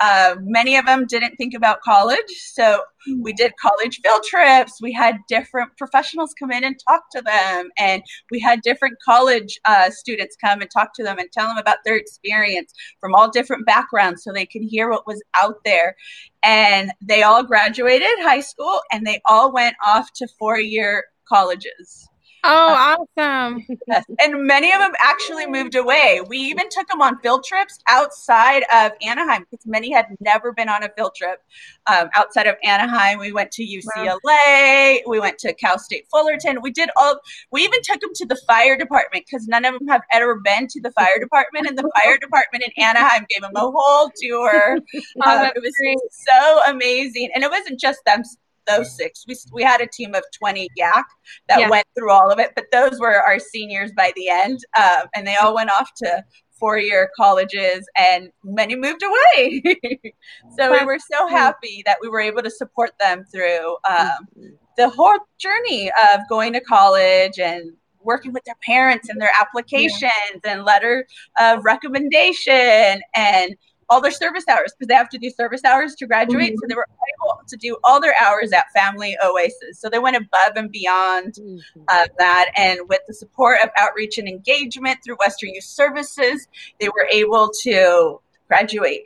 Uh, 0.00 0.36
many 0.40 0.76
of 0.76 0.86
them 0.86 1.06
didn't 1.06 1.36
think 1.36 1.54
about 1.54 1.82
college. 1.82 2.18
So 2.38 2.82
we 3.20 3.32
did 3.32 3.52
college 3.60 4.00
field 4.02 4.22
trips. 4.24 4.80
We 4.80 4.92
had 4.92 5.18
different 5.28 5.76
professionals 5.76 6.34
come 6.38 6.50
in 6.50 6.64
and 6.64 6.76
talk 6.88 7.02
to 7.12 7.22
them. 7.22 7.68
And 7.78 8.02
we 8.30 8.40
had 8.40 8.62
different 8.62 8.96
college 9.04 9.60
uh, 9.66 9.90
students 9.90 10.36
come 10.42 10.62
and 10.62 10.70
talk 10.70 10.94
to 10.94 11.04
them 11.04 11.18
and 11.18 11.30
tell 11.30 11.46
them 11.46 11.58
about 11.58 11.78
their 11.84 11.96
experience 11.96 12.72
from 13.00 13.14
all 13.14 13.30
different 13.30 13.66
backgrounds 13.66 14.24
so 14.24 14.32
they 14.32 14.46
could 14.46 14.62
hear 14.62 14.90
what 14.90 15.06
was 15.06 15.22
out 15.40 15.56
there. 15.64 15.94
And 16.42 16.92
they 17.00 17.22
all 17.22 17.44
graduated 17.44 18.08
high 18.20 18.40
school 18.40 18.80
and 18.90 19.06
they 19.06 19.20
all 19.26 19.52
went 19.52 19.76
off 19.84 20.12
to 20.14 20.28
four 20.38 20.58
year 20.58 21.04
colleges. 21.28 22.08
Oh, 22.44 23.06
awesome. 23.18 23.66
yes. 23.88 24.04
And 24.20 24.46
many 24.46 24.72
of 24.72 24.78
them 24.78 24.92
actually 25.02 25.46
moved 25.46 25.74
away. 25.74 26.20
We 26.28 26.38
even 26.38 26.68
took 26.68 26.86
them 26.88 27.00
on 27.00 27.18
field 27.20 27.44
trips 27.44 27.78
outside 27.88 28.64
of 28.72 28.92
Anaheim 29.02 29.46
because 29.50 29.66
many 29.66 29.92
had 29.92 30.06
never 30.20 30.52
been 30.52 30.68
on 30.68 30.82
a 30.82 30.90
field 30.90 31.14
trip 31.16 31.42
um, 31.86 32.10
outside 32.14 32.46
of 32.46 32.56
Anaheim. 32.62 33.18
We 33.18 33.32
went 33.32 33.50
to 33.52 33.64
UCLA, 33.64 34.18
wow. 34.24 34.96
we 35.06 35.20
went 35.20 35.38
to 35.38 35.54
Cal 35.54 35.78
State 35.78 36.06
Fullerton. 36.10 36.60
We 36.60 36.70
did 36.70 36.90
all, 36.96 37.18
we 37.50 37.62
even 37.62 37.80
took 37.82 38.00
them 38.00 38.10
to 38.14 38.26
the 38.26 38.36
fire 38.46 38.76
department 38.76 39.24
because 39.30 39.48
none 39.48 39.64
of 39.64 39.78
them 39.78 39.88
have 39.88 40.02
ever 40.12 40.36
been 40.36 40.66
to 40.68 40.80
the 40.80 40.92
fire 40.92 41.18
department. 41.18 41.66
And 41.66 41.78
the 41.78 41.90
fire 42.02 42.18
department 42.18 42.64
in 42.64 42.84
Anaheim 42.84 43.24
gave 43.30 43.42
them 43.42 43.52
a 43.56 43.60
whole 43.60 44.10
tour. 44.20 44.78
Oh, 45.24 45.38
um, 45.38 45.50
it 45.54 45.62
was 45.62 45.72
great. 45.80 45.98
so 46.10 46.60
amazing. 46.68 47.28
And 47.34 47.44
it 47.44 47.50
wasn't 47.50 47.78
just 47.78 48.00
them 48.04 48.22
those 48.66 48.96
six. 48.96 49.24
We, 49.26 49.36
we 49.52 49.62
had 49.62 49.80
a 49.80 49.86
team 49.86 50.14
of 50.14 50.22
20 50.38 50.68
YAC 50.78 51.02
that 51.48 51.60
yeah. 51.60 51.70
went 51.70 51.86
through 51.96 52.10
all 52.10 52.30
of 52.30 52.38
it, 52.38 52.52
but 52.54 52.66
those 52.72 52.98
were 53.00 53.20
our 53.22 53.38
seniors 53.38 53.92
by 53.96 54.12
the 54.16 54.28
end. 54.28 54.58
Um, 54.78 55.06
and 55.14 55.26
they 55.26 55.36
all 55.36 55.54
went 55.54 55.70
off 55.70 55.90
to 55.98 56.24
four 56.58 56.78
year 56.78 57.10
colleges 57.16 57.86
and 57.96 58.30
many 58.42 58.76
moved 58.76 59.02
away. 59.02 59.62
so 60.58 60.72
we 60.72 60.84
were 60.84 60.98
so 60.98 61.28
happy 61.28 61.82
that 61.84 61.98
we 62.00 62.08
were 62.08 62.20
able 62.20 62.42
to 62.42 62.50
support 62.50 62.92
them 63.00 63.24
through 63.32 63.72
um, 63.88 64.08
mm-hmm. 64.38 64.46
the 64.76 64.88
whole 64.88 65.18
journey 65.38 65.90
of 66.12 66.20
going 66.28 66.52
to 66.52 66.60
college 66.60 67.38
and 67.38 67.72
working 68.04 68.32
with 68.32 68.44
their 68.44 68.56
parents 68.64 69.08
and 69.08 69.20
their 69.20 69.30
applications 69.38 70.02
yeah. 70.02 70.52
and 70.52 70.64
letter 70.64 71.06
of 71.40 71.64
recommendation 71.64 73.00
and 73.16 73.56
all 73.88 74.00
their 74.00 74.10
service 74.10 74.44
hours 74.48 74.72
because 74.72 74.88
they 74.88 74.94
have 74.94 75.08
to 75.10 75.18
do 75.18 75.30
service 75.30 75.64
hours 75.64 75.94
to 75.96 76.06
graduate. 76.06 76.50
Mm-hmm. 76.50 76.58
So 76.62 76.66
they 76.68 76.74
were 76.74 76.86
able 77.22 77.40
to 77.46 77.56
do 77.56 77.76
all 77.84 78.00
their 78.00 78.14
hours 78.22 78.52
at 78.52 78.70
Family 78.72 79.16
Oasis. 79.24 79.78
So 79.78 79.88
they 79.88 79.98
went 79.98 80.16
above 80.16 80.56
and 80.56 80.70
beyond 80.70 81.34
mm-hmm. 81.34 81.82
uh, 81.88 82.06
that. 82.18 82.50
And 82.56 82.80
with 82.88 83.00
the 83.06 83.14
support 83.14 83.58
of 83.62 83.70
outreach 83.76 84.18
and 84.18 84.28
engagement 84.28 84.98
through 85.04 85.16
Western 85.16 85.50
Youth 85.50 85.64
Services, 85.64 86.48
they 86.80 86.88
were 86.88 87.08
able 87.10 87.50
to 87.62 88.20
graduate 88.48 89.04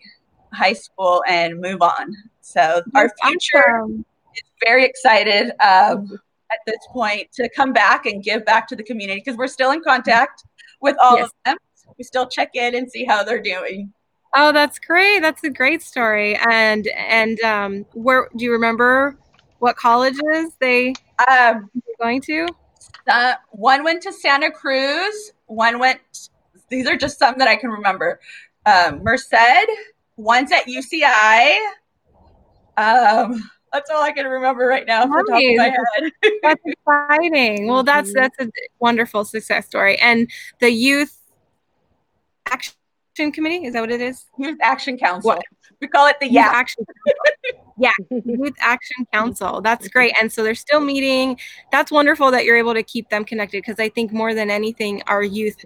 high 0.53 0.73
school 0.73 1.23
and 1.27 1.61
move 1.61 1.83
on. 1.83 2.14
So 2.41 2.83
our 2.95 3.11
future 3.23 3.83
awesome. 3.83 4.05
is 4.35 4.43
very 4.64 4.85
excited 4.85 5.51
um, 5.61 6.19
at 6.51 6.59
this 6.67 6.79
point 6.91 7.31
to 7.33 7.49
come 7.55 7.73
back 7.73 8.07
and 8.07 8.23
give 8.23 8.45
back 8.45 8.67
to 8.69 8.77
the 8.77 8.83
community 8.83 9.21
because 9.23 9.37
we're 9.37 9.49
still 9.49 9.73
in 9.73 9.83
contact 9.83 10.45
with 10.81 10.97
all 11.01 11.19
yes. 11.19 11.27
of 11.27 11.33
them. 11.45 11.57
We 11.99 12.05
still 12.05 12.27
check 12.27 12.51
in 12.55 12.75
and 12.75 12.91
see 12.91 13.05
how 13.05 13.25
they're 13.25 13.43
doing. 13.43 13.93
Oh, 14.40 14.53
that's 14.53 14.79
great. 14.79 15.18
That's 15.18 15.42
a 15.42 15.51
great 15.51 15.83
story. 15.83 16.37
And 16.37 16.87
and 16.96 17.40
um, 17.40 17.87
where 17.92 18.29
do 18.37 18.44
you 18.44 18.53
remember 18.53 19.18
what 19.59 19.74
colleges 19.74 20.55
they 20.61 20.94
um, 21.29 21.68
were 21.74 21.94
going 22.01 22.20
to? 22.22 22.46
Uh, 23.11 23.35
one 23.51 23.83
went 23.83 24.01
to 24.05 24.12
Santa 24.12 24.53
Cruz. 24.53 25.33
One 25.46 25.81
went. 25.81 25.98
These 26.68 26.87
are 26.87 26.96
just 26.96 27.18
some 27.18 27.37
that 27.38 27.48
I 27.48 27.57
can 27.57 27.70
remember. 27.70 28.20
Um, 28.64 29.03
Merced. 29.03 29.35
One's 30.16 30.53
at 30.53 30.66
UCI. 30.66 31.59
Um, 32.77 33.51
that's 33.72 33.90
all 33.90 34.01
I 34.01 34.12
can 34.12 34.27
remember 34.27 34.66
right 34.66 34.87
now. 34.87 35.05
Nice. 35.57 35.77
that's 36.44 36.62
exciting. 36.64 37.66
Well, 37.66 37.83
that's 37.83 38.14
that's 38.14 38.38
a 38.38 38.48
wonderful 38.79 39.24
success 39.24 39.66
story. 39.66 39.98
And 39.98 40.31
the 40.61 40.70
youth 40.70 41.18
action 42.46 42.74
Action 43.19 43.33
Committee? 43.33 43.67
Is 43.67 43.73
that 43.73 43.81
what 43.81 43.91
it 43.91 44.01
is? 44.01 44.27
Youth 44.39 44.59
Action 44.63 44.97
Council. 44.97 45.31
What? 45.31 45.43
We 45.81 45.89
call 45.89 46.07
it 46.07 46.17
the 46.21 46.29
Youth 46.29 46.45
Action. 46.45 46.85
yeah, 47.79 47.91
Youth 48.11 48.55
Action 48.61 49.07
Council. 49.13 49.61
That's 49.61 49.89
great. 49.89 50.15
And 50.21 50.33
so 50.33 50.45
they're 50.45 50.55
still 50.55 50.81
meeting. 50.81 51.37
That's 51.73 51.91
wonderful 51.91 52.31
that 52.31 52.45
you're 52.45 52.57
able 52.57 52.75
to 52.75 52.83
keep 52.85 53.09
them 53.11 53.25
connected 53.25 53.63
because 53.63 53.81
I 53.81 53.89
think 53.89 54.13
more 54.13 54.35
than 54.35 54.51
anything, 54.51 55.03
our 55.09 55.25
youth 55.25 55.57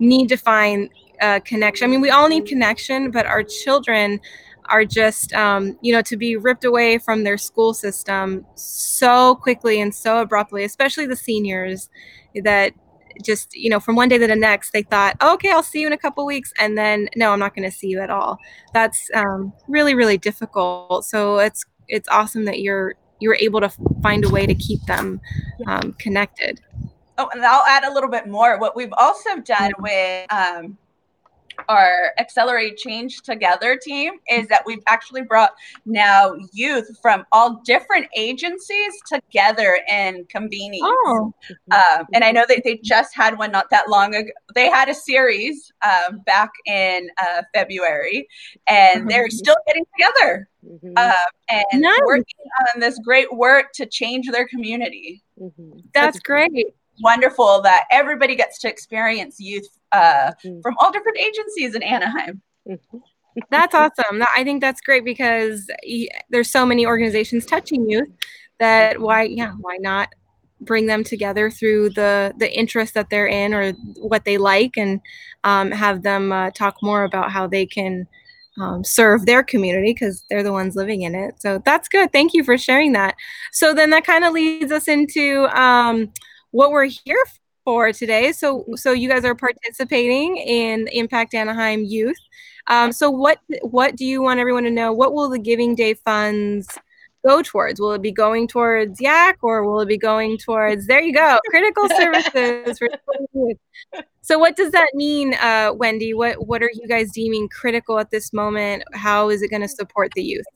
need 0.00 0.28
to 0.30 0.36
find 0.36 0.90
a 1.20 1.40
connection. 1.40 1.84
I 1.84 1.90
mean, 1.90 2.00
we 2.00 2.10
all 2.10 2.28
need 2.28 2.46
connection, 2.46 3.12
but 3.12 3.24
our 3.24 3.44
children 3.44 4.20
are 4.64 4.84
just 4.84 5.32
um, 5.32 5.78
you 5.80 5.92
know 5.92 6.02
to 6.02 6.16
be 6.16 6.36
ripped 6.36 6.64
away 6.64 6.98
from 6.98 7.22
their 7.22 7.38
school 7.38 7.72
system 7.72 8.44
so 8.56 9.34
quickly 9.36 9.80
and 9.80 9.92
so 9.92 10.20
abruptly 10.20 10.62
especially 10.62 11.06
the 11.06 11.16
seniors 11.16 11.90
that 12.44 12.72
just 13.22 13.54
you 13.54 13.68
know 13.68 13.80
from 13.80 13.96
one 13.96 14.08
day 14.08 14.18
to 14.18 14.26
the 14.26 14.36
next 14.36 14.70
they 14.72 14.82
thought 14.82 15.16
oh, 15.20 15.34
okay 15.34 15.50
i'll 15.50 15.62
see 15.62 15.80
you 15.80 15.86
in 15.86 15.92
a 15.92 15.98
couple 15.98 16.24
weeks 16.24 16.52
and 16.58 16.76
then 16.78 17.08
no 17.16 17.32
i'm 17.32 17.38
not 17.38 17.54
going 17.54 17.68
to 17.68 17.76
see 17.76 17.88
you 17.88 18.00
at 18.00 18.10
all. 18.10 18.38
That's 18.72 19.10
um, 19.14 19.52
really 19.68 19.94
really 19.94 20.18
difficult. 20.18 21.04
So 21.04 21.38
it's 21.38 21.64
it's 21.88 22.08
awesome 22.08 22.44
that 22.44 22.60
you're 22.60 22.94
you're 23.18 23.34
able 23.34 23.60
to 23.60 23.70
find 24.02 24.24
a 24.24 24.28
way 24.28 24.46
to 24.46 24.54
keep 24.54 24.80
them 24.86 25.20
um, 25.66 25.92
connected. 25.94 26.60
Oh 27.18 27.28
and 27.32 27.44
i'll 27.44 27.66
add 27.66 27.84
a 27.84 27.92
little 27.92 28.10
bit 28.10 28.28
more. 28.28 28.58
What 28.58 28.76
we've 28.76 28.92
also 28.96 29.40
done 29.40 29.72
with 29.78 30.32
um, 30.32 30.78
our 31.68 32.12
Accelerate 32.18 32.76
Change 32.76 33.22
Together 33.22 33.76
team 33.76 34.14
is 34.28 34.48
that 34.48 34.62
we've 34.66 34.82
actually 34.86 35.22
brought 35.22 35.52
now 35.84 36.34
youth 36.52 36.88
from 37.00 37.24
all 37.32 37.60
different 37.64 38.06
agencies 38.16 38.92
together 39.06 39.78
in 39.88 40.24
convening. 40.26 40.80
Oh. 40.82 41.32
Um, 41.70 42.06
and 42.12 42.24
I 42.24 42.32
know 42.32 42.44
that 42.48 42.62
they 42.64 42.80
just 42.82 43.14
had 43.14 43.38
one 43.38 43.52
not 43.52 43.70
that 43.70 43.88
long 43.88 44.14
ago. 44.14 44.30
They 44.54 44.68
had 44.68 44.88
a 44.88 44.94
series 44.94 45.72
um, 45.84 46.20
back 46.20 46.50
in 46.66 47.10
uh, 47.20 47.42
February, 47.54 48.28
and 48.66 49.08
they're 49.08 49.26
mm-hmm. 49.26 49.36
still 49.36 49.56
getting 49.66 49.84
together 49.96 50.48
mm-hmm. 50.66 50.92
uh, 50.96 51.60
and 51.72 51.82
nice. 51.82 52.00
working 52.04 52.24
on 52.74 52.80
this 52.80 52.98
great 53.04 53.32
work 53.32 53.72
to 53.74 53.86
change 53.86 54.28
their 54.30 54.46
community. 54.48 55.22
Mm-hmm. 55.40 55.70
That's, 55.94 56.16
That's 56.16 56.20
great 56.20 56.74
wonderful 57.02 57.60
that 57.62 57.84
everybody 57.90 58.36
gets 58.36 58.58
to 58.60 58.68
experience 58.68 59.38
youth 59.38 59.68
uh, 59.92 60.32
mm-hmm. 60.44 60.60
from 60.60 60.74
all 60.78 60.92
different 60.92 61.18
agencies 61.18 61.74
in 61.74 61.82
Anaheim. 61.82 62.40
That's 63.50 63.74
awesome. 63.74 64.24
I 64.36 64.42
think 64.42 64.60
that's 64.60 64.80
great 64.80 65.04
because 65.04 65.70
there's 66.30 66.50
so 66.50 66.66
many 66.66 66.84
organizations 66.84 67.46
touching 67.46 67.88
youth 67.88 68.08
that 68.58 69.00
why 69.00 69.22
yeah 69.22 69.52
why 69.60 69.76
not 69.78 70.08
bring 70.60 70.86
them 70.86 71.04
together 71.04 71.50
through 71.50 71.90
the 71.90 72.34
the 72.38 72.52
interest 72.52 72.94
that 72.94 73.08
they're 73.08 73.28
in 73.28 73.54
or 73.54 73.72
what 73.98 74.24
they 74.24 74.36
like 74.36 74.72
and 74.76 75.00
um, 75.44 75.70
have 75.70 76.02
them 76.02 76.32
uh, 76.32 76.50
talk 76.50 76.76
more 76.82 77.04
about 77.04 77.30
how 77.30 77.46
they 77.46 77.64
can 77.64 78.06
um, 78.60 78.84
serve 78.84 79.26
their 79.26 79.42
community 79.42 79.92
because 79.92 80.24
they're 80.28 80.42
the 80.42 80.52
ones 80.52 80.76
living 80.76 81.02
in 81.02 81.14
it. 81.14 81.40
So 81.40 81.62
that's 81.64 81.88
good. 81.88 82.12
Thank 82.12 82.34
you 82.34 82.44
for 82.44 82.58
sharing 82.58 82.92
that. 82.92 83.14
So 83.52 83.72
then 83.72 83.90
that 83.90 84.04
kind 84.04 84.24
of 84.24 84.32
leads 84.32 84.72
us 84.72 84.88
into 84.88 85.46
um, 85.58 86.12
what 86.50 86.70
we're 86.70 86.86
here 86.86 87.24
for 87.64 87.92
today. 87.92 88.32
So, 88.32 88.64
so 88.74 88.92
you 88.92 89.08
guys 89.08 89.24
are 89.24 89.34
participating 89.34 90.36
in 90.36 90.88
Impact 90.88 91.34
Anaheim 91.34 91.84
Youth. 91.84 92.18
Um, 92.66 92.92
so, 92.92 93.10
what 93.10 93.38
what 93.62 93.96
do 93.96 94.04
you 94.04 94.22
want 94.22 94.40
everyone 94.40 94.64
to 94.64 94.70
know? 94.70 94.92
What 94.92 95.14
will 95.14 95.28
the 95.28 95.38
Giving 95.38 95.74
Day 95.74 95.94
funds 95.94 96.68
go 97.26 97.42
towards? 97.42 97.80
Will 97.80 97.92
it 97.92 98.02
be 98.02 98.12
going 98.12 98.48
towards 98.48 99.00
YAC, 99.00 99.34
or 99.42 99.64
will 99.64 99.80
it 99.80 99.88
be 99.88 99.98
going 99.98 100.38
towards? 100.38 100.86
There 100.86 101.00
you 101.00 101.12
go, 101.12 101.38
critical 101.48 101.88
services 101.96 102.78
for 102.78 102.88
youth. 103.34 103.58
So, 104.22 104.38
what 104.38 104.56
does 104.56 104.72
that 104.72 104.90
mean, 104.94 105.34
uh, 105.34 105.72
Wendy? 105.74 106.14
What 106.14 106.46
what 106.46 106.62
are 106.62 106.70
you 106.72 106.86
guys 106.86 107.10
deeming 107.12 107.48
critical 107.48 107.98
at 107.98 108.10
this 108.10 108.32
moment? 108.32 108.84
How 108.92 109.30
is 109.30 109.42
it 109.42 109.48
going 109.48 109.62
to 109.62 109.68
support 109.68 110.12
the 110.14 110.22
youth? 110.22 110.46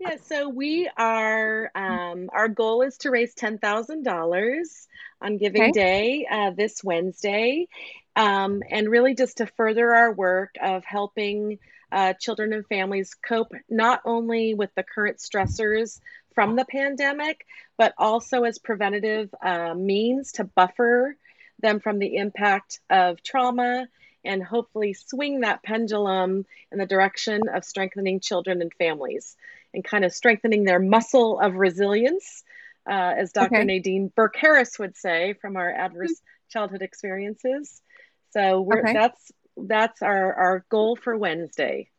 Yeah, 0.00 0.16
so 0.24 0.48
we 0.48 0.88
are, 0.96 1.70
um, 1.74 2.30
our 2.32 2.48
goal 2.48 2.82
is 2.82 2.98
to 2.98 3.10
raise 3.10 3.34
$10,000 3.34 4.86
on 5.20 5.36
Giving 5.38 5.62
okay. 5.62 5.72
Day 5.72 6.26
uh, 6.30 6.50
this 6.50 6.84
Wednesday. 6.84 7.68
Um, 8.14 8.62
and 8.68 8.88
really 8.88 9.14
just 9.14 9.38
to 9.38 9.46
further 9.46 9.94
our 9.94 10.12
work 10.12 10.54
of 10.60 10.84
helping 10.84 11.58
uh, 11.90 12.14
children 12.14 12.52
and 12.52 12.66
families 12.66 13.14
cope 13.14 13.52
not 13.68 14.02
only 14.04 14.54
with 14.54 14.70
the 14.74 14.82
current 14.82 15.18
stressors 15.18 16.00
from 16.34 16.56
the 16.56 16.64
pandemic, 16.64 17.44
but 17.76 17.94
also 17.98 18.44
as 18.44 18.58
preventative 18.58 19.32
uh, 19.42 19.74
means 19.74 20.32
to 20.32 20.44
buffer 20.44 21.16
them 21.60 21.80
from 21.80 21.98
the 21.98 22.16
impact 22.16 22.80
of 22.90 23.22
trauma 23.22 23.88
and 24.24 24.42
hopefully 24.42 24.94
swing 24.94 25.40
that 25.40 25.62
pendulum 25.62 26.44
in 26.70 26.78
the 26.78 26.86
direction 26.86 27.42
of 27.52 27.64
strengthening 27.64 28.20
children 28.20 28.60
and 28.60 28.72
families 28.74 29.36
and 29.74 29.84
kind 29.84 30.04
of 30.04 30.12
strengthening 30.12 30.64
their 30.64 30.80
muscle 30.80 31.40
of 31.40 31.54
resilience, 31.54 32.42
uh, 32.88 33.14
as 33.18 33.32
Dr. 33.32 33.56
Okay. 33.56 33.64
Nadine 33.64 34.10
Burke 34.14 34.36
Harris 34.36 34.78
would 34.78 34.96
say 34.96 35.34
from 35.40 35.56
our 35.56 35.70
adverse 35.70 36.20
childhood 36.50 36.82
experiences. 36.82 37.82
So 38.30 38.66
okay. 38.72 38.92
that's 38.92 39.32
that's 39.56 40.02
our, 40.02 40.34
our 40.34 40.64
goal 40.70 40.96
for 40.96 41.16
Wednesday. 41.16 41.90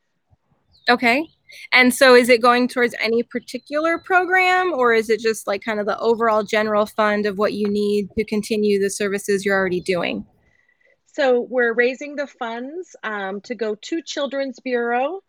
Okay. 0.89 1.27
And 1.73 1.93
so 1.93 2.15
is 2.15 2.29
it 2.29 2.41
going 2.41 2.67
towards 2.67 2.95
any 3.01 3.23
particular 3.23 3.99
program 3.99 4.71
or 4.73 4.93
is 4.93 5.09
it 5.09 5.19
just 5.19 5.47
like 5.47 5.63
kind 5.63 5.79
of 5.79 5.85
the 5.85 5.99
overall 5.99 6.43
general 6.43 6.85
fund 6.85 7.25
of 7.25 7.37
what 7.37 7.53
you 7.53 7.67
need 7.67 8.09
to 8.17 8.23
continue 8.23 8.79
the 8.79 8.89
services 8.89 9.45
you're 9.45 9.57
already 9.57 9.81
doing? 9.81 10.25
So 11.05 11.41
we're 11.41 11.73
raising 11.73 12.15
the 12.15 12.27
funds 12.27 12.95
um, 13.03 13.41
to 13.41 13.55
go 13.55 13.75
to 13.75 14.01
Children's 14.01 14.59
Bureau 14.59 15.21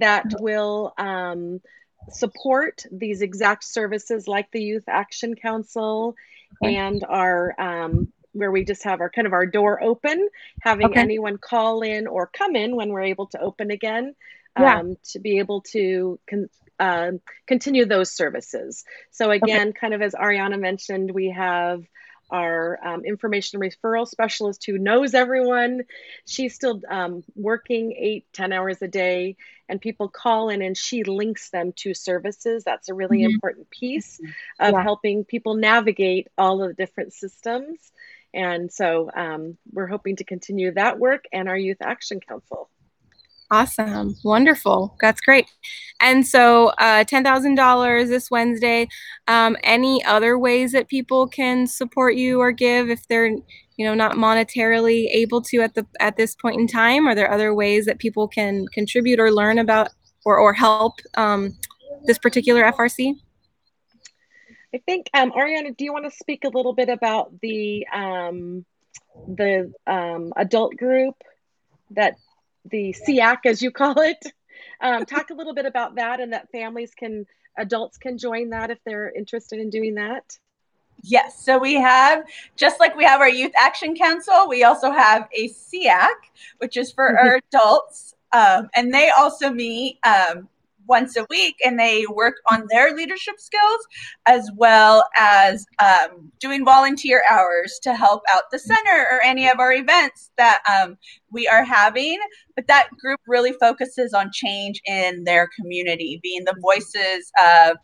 that 0.00 0.26
will 0.40 0.92
um, 0.98 1.60
support 2.08 2.84
these 2.90 3.22
exact 3.22 3.64
services 3.64 4.26
like 4.26 4.50
the 4.50 4.62
Youth 4.62 4.88
Action 4.88 5.34
Council 5.34 6.16
okay. 6.62 6.76
and 6.76 7.04
our 7.08 7.54
um, 7.58 8.12
where 8.32 8.50
we 8.50 8.64
just 8.64 8.84
have 8.84 9.00
our 9.00 9.10
kind 9.10 9.26
of 9.26 9.32
our 9.32 9.46
door 9.46 9.82
open, 9.82 10.28
having 10.60 10.86
okay. 10.86 11.00
anyone 11.00 11.36
call 11.36 11.82
in 11.82 12.06
or 12.06 12.26
come 12.26 12.56
in 12.56 12.76
when 12.76 12.90
we're 12.90 13.02
able 13.02 13.26
to 13.26 13.40
open 13.40 13.70
again 13.70 14.14
yeah. 14.58 14.78
Um, 14.78 14.96
to 15.12 15.20
be 15.20 15.38
able 15.38 15.62
to 15.72 16.18
con- 16.28 16.50
uh, 16.78 17.12
continue 17.46 17.84
those 17.84 18.12
services. 18.12 18.84
So 19.10 19.30
again, 19.30 19.68
okay. 19.68 19.78
kind 19.80 19.94
of 19.94 20.02
as 20.02 20.12
Ariana 20.12 20.58
mentioned, 20.58 21.10
we 21.12 21.30
have 21.30 21.84
our 22.30 22.78
um, 22.84 23.04
information 23.04 23.60
referral 23.60 24.06
specialist 24.06 24.64
who 24.66 24.78
knows 24.78 25.14
everyone. 25.14 25.82
She's 26.26 26.54
still 26.54 26.80
um, 26.88 27.24
working 27.34 27.92
eight, 27.98 28.26
ten 28.32 28.52
hours 28.52 28.80
a 28.82 28.88
day, 28.88 29.36
and 29.68 29.80
people 29.80 30.08
call 30.08 30.48
in 30.48 30.62
and 30.62 30.76
she 30.76 31.04
links 31.04 31.50
them 31.50 31.72
to 31.76 31.94
services. 31.94 32.64
That's 32.64 32.88
a 32.88 32.94
really 32.94 33.18
mm-hmm. 33.18 33.34
important 33.34 33.70
piece 33.70 34.20
of 34.58 34.72
yeah. 34.72 34.82
helping 34.82 35.24
people 35.24 35.54
navigate 35.54 36.28
all 36.36 36.62
of 36.62 36.68
the 36.68 36.74
different 36.74 37.12
systems. 37.12 37.78
And 38.32 38.72
so 38.72 39.10
um, 39.14 39.56
we're 39.72 39.88
hoping 39.88 40.16
to 40.16 40.24
continue 40.24 40.72
that 40.72 40.98
work 40.98 41.24
and 41.32 41.48
our 41.48 41.56
Youth 41.56 41.82
Action 41.82 42.20
Council. 42.20 42.68
Awesome. 43.52 44.14
Wonderful. 44.22 44.96
That's 45.00 45.20
great. 45.20 45.46
And 46.00 46.24
so 46.24 46.68
uh, 46.78 47.04
$10,000 47.04 48.08
this 48.08 48.30
Wednesday. 48.30 48.88
Um, 49.26 49.56
any 49.64 50.04
other 50.04 50.38
ways 50.38 50.70
that 50.72 50.88
people 50.88 51.26
can 51.26 51.66
support 51.66 52.14
you 52.14 52.40
or 52.40 52.52
give 52.52 52.90
if 52.90 53.08
they're, 53.08 53.26
you 53.26 53.86
know, 53.86 53.94
not 53.94 54.12
monetarily 54.12 55.08
able 55.10 55.42
to 55.42 55.62
at 55.62 55.74
the 55.74 55.84
at 55.98 56.16
this 56.16 56.36
point 56.36 56.60
in 56.60 56.68
time? 56.68 57.08
Are 57.08 57.14
there 57.14 57.30
other 57.30 57.52
ways 57.52 57.86
that 57.86 57.98
people 57.98 58.28
can 58.28 58.66
contribute 58.68 59.18
or 59.18 59.32
learn 59.32 59.58
about 59.58 59.88
or, 60.24 60.38
or 60.38 60.52
help 60.52 61.00
um, 61.16 61.56
this 62.04 62.18
particular 62.18 62.62
FRC? 62.70 63.16
I 64.72 64.78
think, 64.86 65.10
um, 65.14 65.32
Ariana, 65.32 65.76
do 65.76 65.84
you 65.84 65.92
want 65.92 66.04
to 66.04 66.16
speak 66.16 66.44
a 66.44 66.48
little 66.48 66.72
bit 66.72 66.88
about 66.88 67.32
the 67.40 67.84
um, 67.92 68.64
the 69.26 69.72
um, 69.88 70.32
adult 70.36 70.76
group 70.76 71.16
that 71.90 72.14
the 72.64 72.94
SEAC, 73.06 73.38
as 73.46 73.62
you 73.62 73.70
call 73.70 74.00
it. 74.00 74.24
Um, 74.80 75.04
talk 75.04 75.30
a 75.30 75.34
little 75.34 75.54
bit 75.54 75.66
about 75.66 75.96
that 75.96 76.20
and 76.20 76.32
that 76.32 76.50
families 76.50 76.92
can, 76.94 77.26
adults 77.58 77.98
can 77.98 78.18
join 78.18 78.50
that 78.50 78.70
if 78.70 78.78
they're 78.84 79.10
interested 79.10 79.58
in 79.58 79.70
doing 79.70 79.94
that. 79.96 80.38
Yes. 81.02 81.42
So 81.42 81.58
we 81.58 81.74
have, 81.74 82.24
just 82.56 82.80
like 82.80 82.96
we 82.96 83.04
have 83.04 83.20
our 83.20 83.28
Youth 83.28 83.52
Action 83.60 83.96
Council, 83.96 84.48
we 84.48 84.64
also 84.64 84.90
have 84.90 85.28
a 85.34 85.48
SEAC, 85.48 86.08
which 86.58 86.76
is 86.76 86.92
for 86.92 87.18
our 87.18 87.40
adults. 87.52 88.14
Um, 88.32 88.68
and 88.74 88.92
they 88.92 89.10
also 89.10 89.50
meet 89.50 89.98
um, 90.04 90.48
once 90.90 91.16
a 91.16 91.24
week 91.30 91.54
and 91.64 91.78
they 91.78 92.04
work 92.12 92.34
on 92.50 92.66
their 92.68 92.94
leadership 92.94 93.36
skills 93.38 93.86
as 94.26 94.50
well 94.56 95.04
as 95.16 95.64
um, 95.82 96.30
doing 96.40 96.64
volunteer 96.64 97.22
hours 97.30 97.78
to 97.82 97.94
help 97.94 98.22
out 98.34 98.42
the 98.50 98.58
center 98.58 99.06
or 99.10 99.22
any 99.22 99.48
of 99.48 99.60
our 99.60 99.72
events 99.72 100.32
that 100.36 100.60
um, 100.68 100.98
we 101.30 101.46
are 101.46 101.64
having. 101.64 102.18
But 102.56 102.66
that 102.66 102.90
group 102.98 103.20
really 103.26 103.52
focuses 103.52 104.12
on 104.12 104.30
change 104.34 104.82
in 104.84 105.24
their 105.24 105.48
community, 105.58 106.18
being 106.22 106.44
the 106.44 106.56
voices 106.60 107.30
of 107.40 107.76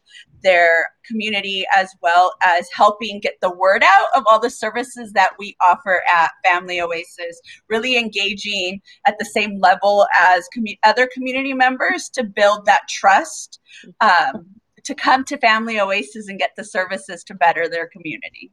their 0.43 0.87
community 1.07 1.65
as 1.75 1.91
well 2.03 2.35
as 2.45 2.69
helping 2.75 3.21
get 3.21 3.35
the 3.41 3.55
word 3.55 3.83
out 3.85 4.07
of 4.15 4.25
all 4.27 4.41
the 4.41 4.51
services 4.51 5.13
that 5.13 5.31
we 5.39 5.57
offer 5.63 6.03
at 6.13 6.31
Family 6.45 6.81
Oasis, 6.81 7.41
really 7.69 7.97
engaging 7.97 8.81
at 9.07 9.19
the 9.19 9.25
same 9.25 9.61
level 9.61 10.07
as 10.19 10.49
commu- 10.57 10.79
other 10.85 11.09
community 11.13 11.53
members 11.53 12.09
to 12.11 12.25
build 12.25 12.67
that 12.67 12.83
trust 12.89 13.61
um, 14.01 14.47
to 14.85 14.95
come 14.95 15.25
to 15.25 15.37
Family 15.39 15.81
Oasis 15.81 16.29
and 16.29 16.39
get 16.39 16.53
the 16.57 16.65
services 16.65 17.25
to 17.25 17.35
better 17.35 17.69
their 17.69 17.89
community. 17.89 18.51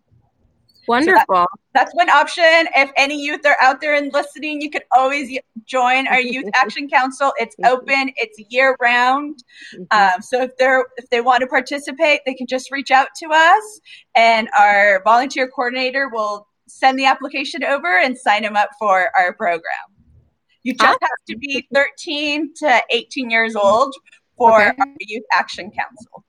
Wonderful. 0.87 1.25
So 1.35 1.41
that, 1.41 1.47
that's 1.73 1.95
one 1.95 2.09
option. 2.09 2.67
If 2.75 2.91
any 2.97 3.21
youth 3.21 3.45
are 3.45 3.57
out 3.61 3.79
there 3.81 3.95
and 3.95 4.11
listening, 4.11 4.61
you 4.61 4.69
could 4.69 4.83
always 4.95 5.37
join 5.65 6.07
our 6.07 6.19
Youth 6.19 6.49
Action 6.55 6.89
Council. 6.89 7.31
It's 7.37 7.55
open. 7.65 8.11
It's 8.17 8.39
year 8.49 8.75
round. 8.81 9.43
Mm-hmm. 9.75 10.15
Um, 10.15 10.21
so 10.21 10.41
if 10.41 10.57
they're 10.57 10.85
if 10.97 11.09
they 11.09 11.21
want 11.21 11.41
to 11.41 11.47
participate, 11.47 12.21
they 12.25 12.33
can 12.33 12.47
just 12.47 12.71
reach 12.71 12.91
out 12.91 13.07
to 13.21 13.29
us, 13.31 13.79
and 14.15 14.49
our 14.57 15.01
volunteer 15.03 15.47
coordinator 15.47 16.09
will 16.09 16.47
send 16.67 16.97
the 16.97 17.05
application 17.05 17.63
over 17.63 17.99
and 17.99 18.17
sign 18.17 18.41
them 18.41 18.55
up 18.55 18.69
for 18.79 19.09
our 19.17 19.33
program. 19.33 19.63
You 20.63 20.73
just 20.73 20.99
have 21.01 21.25
to 21.27 21.37
be 21.37 21.67
13 21.73 22.53
to 22.59 22.81
18 22.89 23.29
years 23.29 23.55
old 23.55 23.93
for 24.37 24.61
okay. 24.61 24.77
our 24.79 24.87
Youth 24.99 25.25
Action 25.33 25.71
Council. 25.71 26.23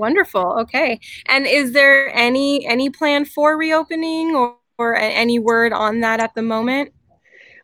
Wonderful. 0.00 0.60
Okay. 0.60 0.98
And 1.26 1.46
is 1.46 1.72
there 1.72 2.10
any 2.16 2.66
any 2.66 2.88
plan 2.88 3.26
for 3.26 3.54
reopening 3.58 4.34
or, 4.34 4.56
or 4.78 4.96
any 4.96 5.38
word 5.38 5.74
on 5.74 6.00
that 6.00 6.20
at 6.20 6.34
the 6.34 6.40
moment? 6.40 6.94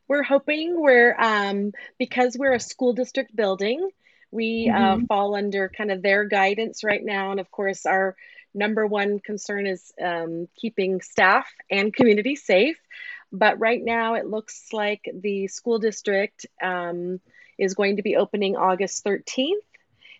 We're 0.06 0.22
hoping 0.22 0.78
we're 0.78 1.16
um, 1.18 1.72
because 1.98 2.36
we're 2.38 2.52
a 2.52 2.60
school 2.60 2.92
district 2.92 3.34
building, 3.34 3.88
we 4.30 4.70
uh, 4.70 4.76
mm-hmm. 4.78 5.04
uh, 5.04 5.06
fall 5.06 5.34
under 5.34 5.70
kind 5.70 5.90
of 5.90 6.02
their 6.02 6.26
guidance 6.26 6.84
right 6.84 7.02
now, 7.02 7.30
and 7.30 7.40
of 7.40 7.50
course 7.50 7.86
our 7.86 8.14
number 8.52 8.86
one 8.86 9.18
concern 9.18 9.66
is 9.66 9.94
um, 9.98 10.46
keeping 10.56 11.00
staff 11.00 11.48
and 11.70 11.94
community 11.94 12.36
safe. 12.36 12.76
But 13.32 13.58
right 13.58 13.82
now, 13.82 14.14
it 14.14 14.26
looks 14.26 14.74
like 14.74 15.10
the 15.10 15.48
school 15.48 15.78
district 15.78 16.44
um, 16.62 17.18
is 17.58 17.72
going 17.74 17.96
to 17.96 18.02
be 18.02 18.16
opening 18.16 18.56
August 18.56 19.06
13th. 19.06 19.54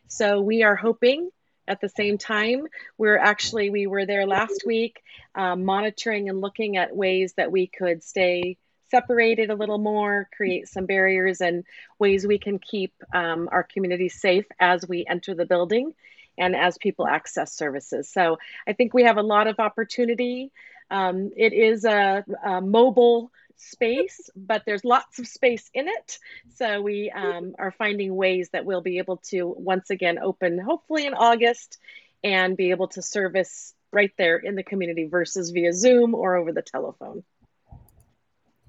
So 0.09 0.40
we 0.40 0.62
are 0.62 0.76
hoping 0.76 1.31
at 1.68 1.81
the 1.81 1.88
same 1.88 2.18
time. 2.18 2.66
We're 2.98 3.18
actually, 3.18 3.70
we 3.70 3.87
were 3.87 4.07
there 4.07 4.26
last 4.26 4.64
week 4.66 5.02
um, 5.35 5.64
monitoring 5.64 6.29
and 6.29 6.40
looking 6.40 6.76
at 6.76 6.94
ways 6.94 7.35
that 7.37 7.52
we 7.52 7.66
could 7.66 8.02
stay 8.02 8.57
separated 8.90 9.50
a 9.50 9.55
little 9.55 9.79
more, 9.79 10.29
create 10.37 10.68
some 10.68 10.87
barriers 10.87 11.40
and 11.40 11.64
ways 11.98 12.26
we 12.26 12.38
can 12.38 12.59
keep 12.59 12.94
um, 13.12 13.48
our 13.50 13.64
community 13.64 14.09
safe 14.09 14.46
as 14.61 14.87
we 14.88 15.05
enter 15.09 15.35
the 15.35 15.46
building 15.46 15.92
and 16.38 16.55
as 16.55 16.79
people 16.79 17.07
access 17.07 17.52
services. 17.55 18.11
So 18.11 18.38
I 18.66 18.72
think 18.74 18.94
we 18.94 19.05
have 19.05 19.16
a 19.16 19.22
lot 19.22 19.46
of 19.46 19.59
opportunity. 19.59 20.52
Um, 20.90 21.31
it 21.37 21.53
is 21.53 21.85
a, 21.85 22.25
a 22.44 22.61
mobile 22.61 23.31
space, 23.57 24.31
but 24.37 24.62
there's 24.66 24.85
lots 24.85 25.18
of 25.18 25.27
space 25.27 25.70
in 25.75 25.88
it. 25.88 26.18
So 26.55 26.83
we 26.83 27.11
um, 27.11 27.55
are 27.59 27.72
finding 27.72 28.14
ways 28.14 28.51
that 28.53 28.64
we'll 28.64 28.83
be 28.83 28.99
able 28.99 29.18
to 29.29 29.55
once 29.57 29.90
again 29.90 30.18
open, 30.18 30.59
hopefully 30.59 31.07
in 31.07 31.14
August, 31.14 31.79
and 32.25 32.57
be 32.57 32.70
able 32.70 32.88
to 32.88 33.03
service 33.03 33.75
right 33.92 34.12
there 34.18 34.37
in 34.37 34.55
the 34.55 34.62
community 34.62 35.07
versus 35.07 35.51
via 35.51 35.72
Zoom 35.72 36.14
or 36.14 36.37
over 36.37 36.53
the 36.53 36.62
telephone. 36.62 37.25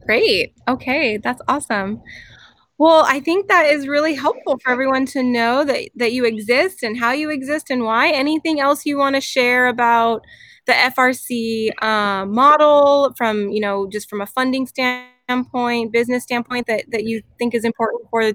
Great. 0.06 0.54
Okay, 0.68 1.18
that's 1.18 1.42
awesome. 1.48 2.02
Well, 2.80 3.04
I 3.08 3.20
think 3.20 3.48
that 3.48 3.66
is 3.66 3.88
really 3.88 4.14
helpful 4.14 4.60
for 4.64 4.72
everyone 4.72 5.06
to 5.08 5.24
know 5.24 5.64
that 5.64 5.90
that 5.96 6.14
you 6.14 6.26
exist 6.26 6.84
and 6.84 6.98
how 6.98 7.12
you 7.12 7.30
exist 7.32 7.70
and 7.72 7.84
why. 7.84 8.10
Anything 8.12 8.60
else 8.60 8.86
you 8.86 8.98
want 8.98 9.16
to 9.16 9.22
share 9.22 9.68
about 9.68 10.24
the 10.68 10.74
FRC 10.74 11.70
uh, 11.82 12.26
model 12.26 13.14
from, 13.18 13.50
you 13.50 13.62
know, 13.62 13.88
just 13.90 14.10
from 14.10 14.22
a 14.22 14.28
funding 14.28 14.68
standpoint, 14.68 15.92
business 15.92 16.24
standpoint 16.24 16.68
that, 16.68 16.86
that 16.92 17.06
you 17.06 17.22
think 17.40 17.56
is 17.56 17.66
important 17.66 18.10
for 18.12 18.34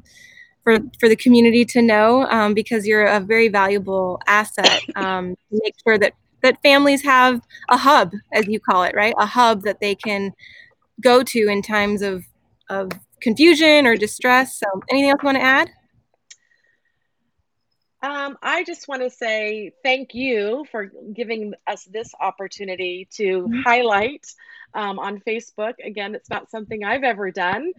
for, 0.64 0.78
for 1.00 1.08
the 1.08 1.16
community 1.16 1.64
to 1.66 1.82
know 1.82 2.24
um, 2.28 2.54
because 2.54 2.86
you're 2.86 3.04
a 3.04 3.20
very 3.20 3.48
valuable 3.48 4.20
asset 4.28 4.80
um, 4.96 5.34
make 5.50 5.74
sure 5.84 5.98
that, 5.98 6.14
that 6.42 6.56
families 6.62 7.02
have 7.02 7.40
a 7.68 7.76
hub, 7.76 8.12
as 8.32 8.46
you 8.46 8.60
call 8.60 8.84
it, 8.84 8.94
right? 8.94 9.14
A 9.18 9.26
hub 9.26 9.62
that 9.62 9.80
they 9.80 9.94
can 9.96 10.32
go 11.00 11.22
to 11.24 11.48
in 11.48 11.62
times 11.62 12.02
of, 12.02 12.24
of 12.70 12.90
confusion 13.22 13.86
or 13.86 13.96
distress. 13.96 14.58
So, 14.58 14.66
anything 14.90 15.10
else 15.10 15.20
you 15.22 15.26
want 15.26 15.38
to 15.38 15.44
add? 15.44 15.70
Um, 18.02 18.36
I 18.42 18.64
just 18.64 18.88
want 18.88 19.02
to 19.02 19.10
say 19.10 19.72
thank 19.84 20.12
you 20.12 20.66
for 20.72 20.90
giving 21.14 21.54
us 21.68 21.84
this 21.84 22.12
opportunity 22.20 23.08
to 23.12 23.42
mm-hmm. 23.42 23.60
highlight 23.60 24.26
um, 24.74 24.98
on 24.98 25.20
Facebook. 25.20 25.74
Again, 25.84 26.16
it's 26.16 26.28
not 26.28 26.50
something 26.50 26.82
I've 26.82 27.04
ever 27.04 27.30
done. 27.30 27.72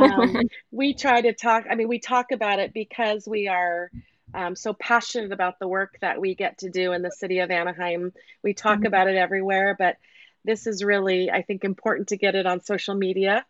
Um, 0.00 0.42
we 0.70 0.94
try 0.94 1.20
to 1.20 1.34
talk, 1.34 1.64
I 1.70 1.74
mean, 1.74 1.88
we 1.88 1.98
talk 1.98 2.32
about 2.32 2.58
it 2.58 2.72
because 2.72 3.28
we 3.28 3.48
are 3.48 3.90
um, 4.32 4.56
so 4.56 4.72
passionate 4.72 5.32
about 5.32 5.58
the 5.58 5.68
work 5.68 5.98
that 6.00 6.20
we 6.20 6.34
get 6.34 6.58
to 6.58 6.70
do 6.70 6.92
in 6.92 7.02
the 7.02 7.10
city 7.10 7.40
of 7.40 7.50
Anaheim. 7.50 8.14
We 8.42 8.54
talk 8.54 8.78
mm-hmm. 8.78 8.86
about 8.86 9.08
it 9.08 9.16
everywhere, 9.16 9.76
but 9.78 9.96
this 10.42 10.66
is 10.66 10.82
really, 10.82 11.30
I 11.30 11.42
think, 11.42 11.64
important 11.64 12.08
to 12.08 12.16
get 12.16 12.34
it 12.34 12.46
on 12.46 12.62
social 12.62 12.94
media 12.94 13.44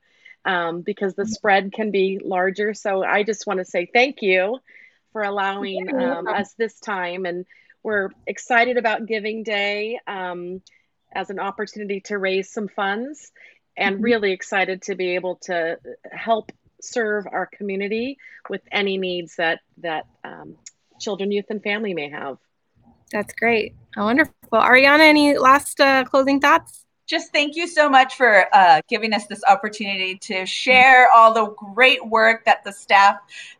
um, 0.46 0.80
because 0.80 1.14
the 1.14 1.26
spread 1.26 1.72
can 1.72 1.90
be 1.90 2.20
larger. 2.24 2.72
So 2.72 3.02
I 3.02 3.24
just 3.24 3.46
want 3.46 3.58
to 3.58 3.64
say 3.64 3.90
thank 3.92 4.22
you 4.22 4.58
for 5.12 5.22
allowing 5.22 5.92
um, 5.94 6.28
us 6.28 6.54
this 6.54 6.78
time. 6.78 7.26
And 7.26 7.44
we're 7.82 8.10
excited 8.26 8.76
about 8.76 9.06
Giving 9.06 9.42
Day 9.42 9.98
um, 10.06 10.62
as 11.12 11.30
an 11.30 11.40
opportunity 11.40 12.00
to 12.02 12.16
raise 12.16 12.50
some 12.50 12.68
funds 12.68 13.32
and 13.76 13.96
mm-hmm. 13.96 14.04
really 14.04 14.32
excited 14.32 14.82
to 14.82 14.94
be 14.94 15.16
able 15.16 15.36
to 15.42 15.78
help 16.10 16.52
serve 16.80 17.26
our 17.30 17.46
community 17.46 18.18
with 18.48 18.62
any 18.70 18.98
needs 18.98 19.36
that 19.36 19.60
that 19.78 20.06
um, 20.22 20.56
children, 21.00 21.32
youth, 21.32 21.46
and 21.50 21.62
family 21.62 21.92
may 21.92 22.10
have. 22.10 22.38
That's 23.12 23.34
great. 23.34 23.74
Wonderful. 23.96 24.32
Ariana, 24.52 25.00
any 25.00 25.36
last 25.38 25.80
uh, 25.80 26.04
closing 26.04 26.40
thoughts? 26.40 26.85
Just 27.06 27.32
thank 27.32 27.54
you 27.54 27.68
so 27.68 27.88
much 27.88 28.16
for 28.16 28.46
uh, 28.52 28.80
giving 28.88 29.12
us 29.12 29.26
this 29.26 29.42
opportunity 29.48 30.16
to 30.18 30.44
share 30.44 31.08
all 31.14 31.32
the 31.32 31.54
great 31.74 32.04
work 32.06 32.44
that 32.44 32.64
the 32.64 32.72
staff 32.72 33.18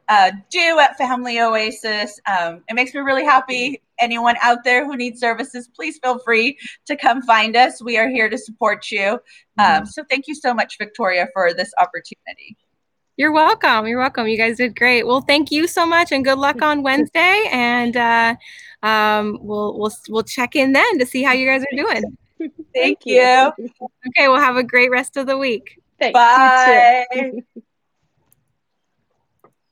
uh, 0.08 0.32
do 0.50 0.78
at 0.80 0.98
Family 0.98 1.40
Oasis. 1.40 2.20
Um, 2.26 2.62
it 2.68 2.74
makes 2.74 2.92
me 2.92 3.00
really 3.00 3.24
happy. 3.24 3.80
Anyone 4.00 4.34
out 4.42 4.64
there 4.64 4.84
who 4.84 4.96
needs 4.96 5.20
services, 5.20 5.68
please 5.68 5.98
feel 6.02 6.18
free 6.18 6.58
to 6.86 6.96
come 6.96 7.22
find 7.22 7.56
us. 7.56 7.82
We 7.82 7.96
are 7.96 8.08
here 8.08 8.28
to 8.28 8.36
support 8.36 8.90
you. 8.90 9.12
Um, 9.12 9.18
mm-hmm. 9.58 9.84
so 9.86 10.02
thank 10.10 10.26
you 10.26 10.34
so 10.34 10.52
much, 10.52 10.76
Victoria, 10.76 11.28
for 11.32 11.54
this 11.54 11.70
opportunity. 11.80 12.56
You're 13.16 13.32
welcome. 13.32 13.86
You're 13.86 14.00
welcome. 14.00 14.26
You 14.26 14.36
guys 14.36 14.58
did 14.58 14.76
great. 14.76 15.06
Well, 15.06 15.22
thank 15.22 15.50
you 15.50 15.66
so 15.66 15.86
much, 15.86 16.12
and 16.12 16.22
good 16.22 16.38
luck 16.38 16.60
on 16.60 16.82
Wednesday. 16.82 17.48
And 17.50 17.96
uh, 17.96 18.36
um, 18.82 19.38
we'll 19.40 19.78
we'll 19.78 19.92
we'll 20.10 20.22
check 20.22 20.54
in 20.54 20.72
then 20.72 20.98
to 20.98 21.06
see 21.06 21.22
how 21.22 21.32
you 21.32 21.46
guys 21.46 21.62
are 21.62 21.76
doing. 21.76 22.18
Thank 22.74 23.06
you. 23.06 23.22
Okay, 24.08 24.28
well, 24.28 24.40
have 24.40 24.56
a 24.56 24.62
great 24.62 24.90
rest 24.90 25.16
of 25.16 25.26
the 25.26 25.38
week. 25.38 25.80
Thanks. 25.98 26.14
Bye. 26.14 27.32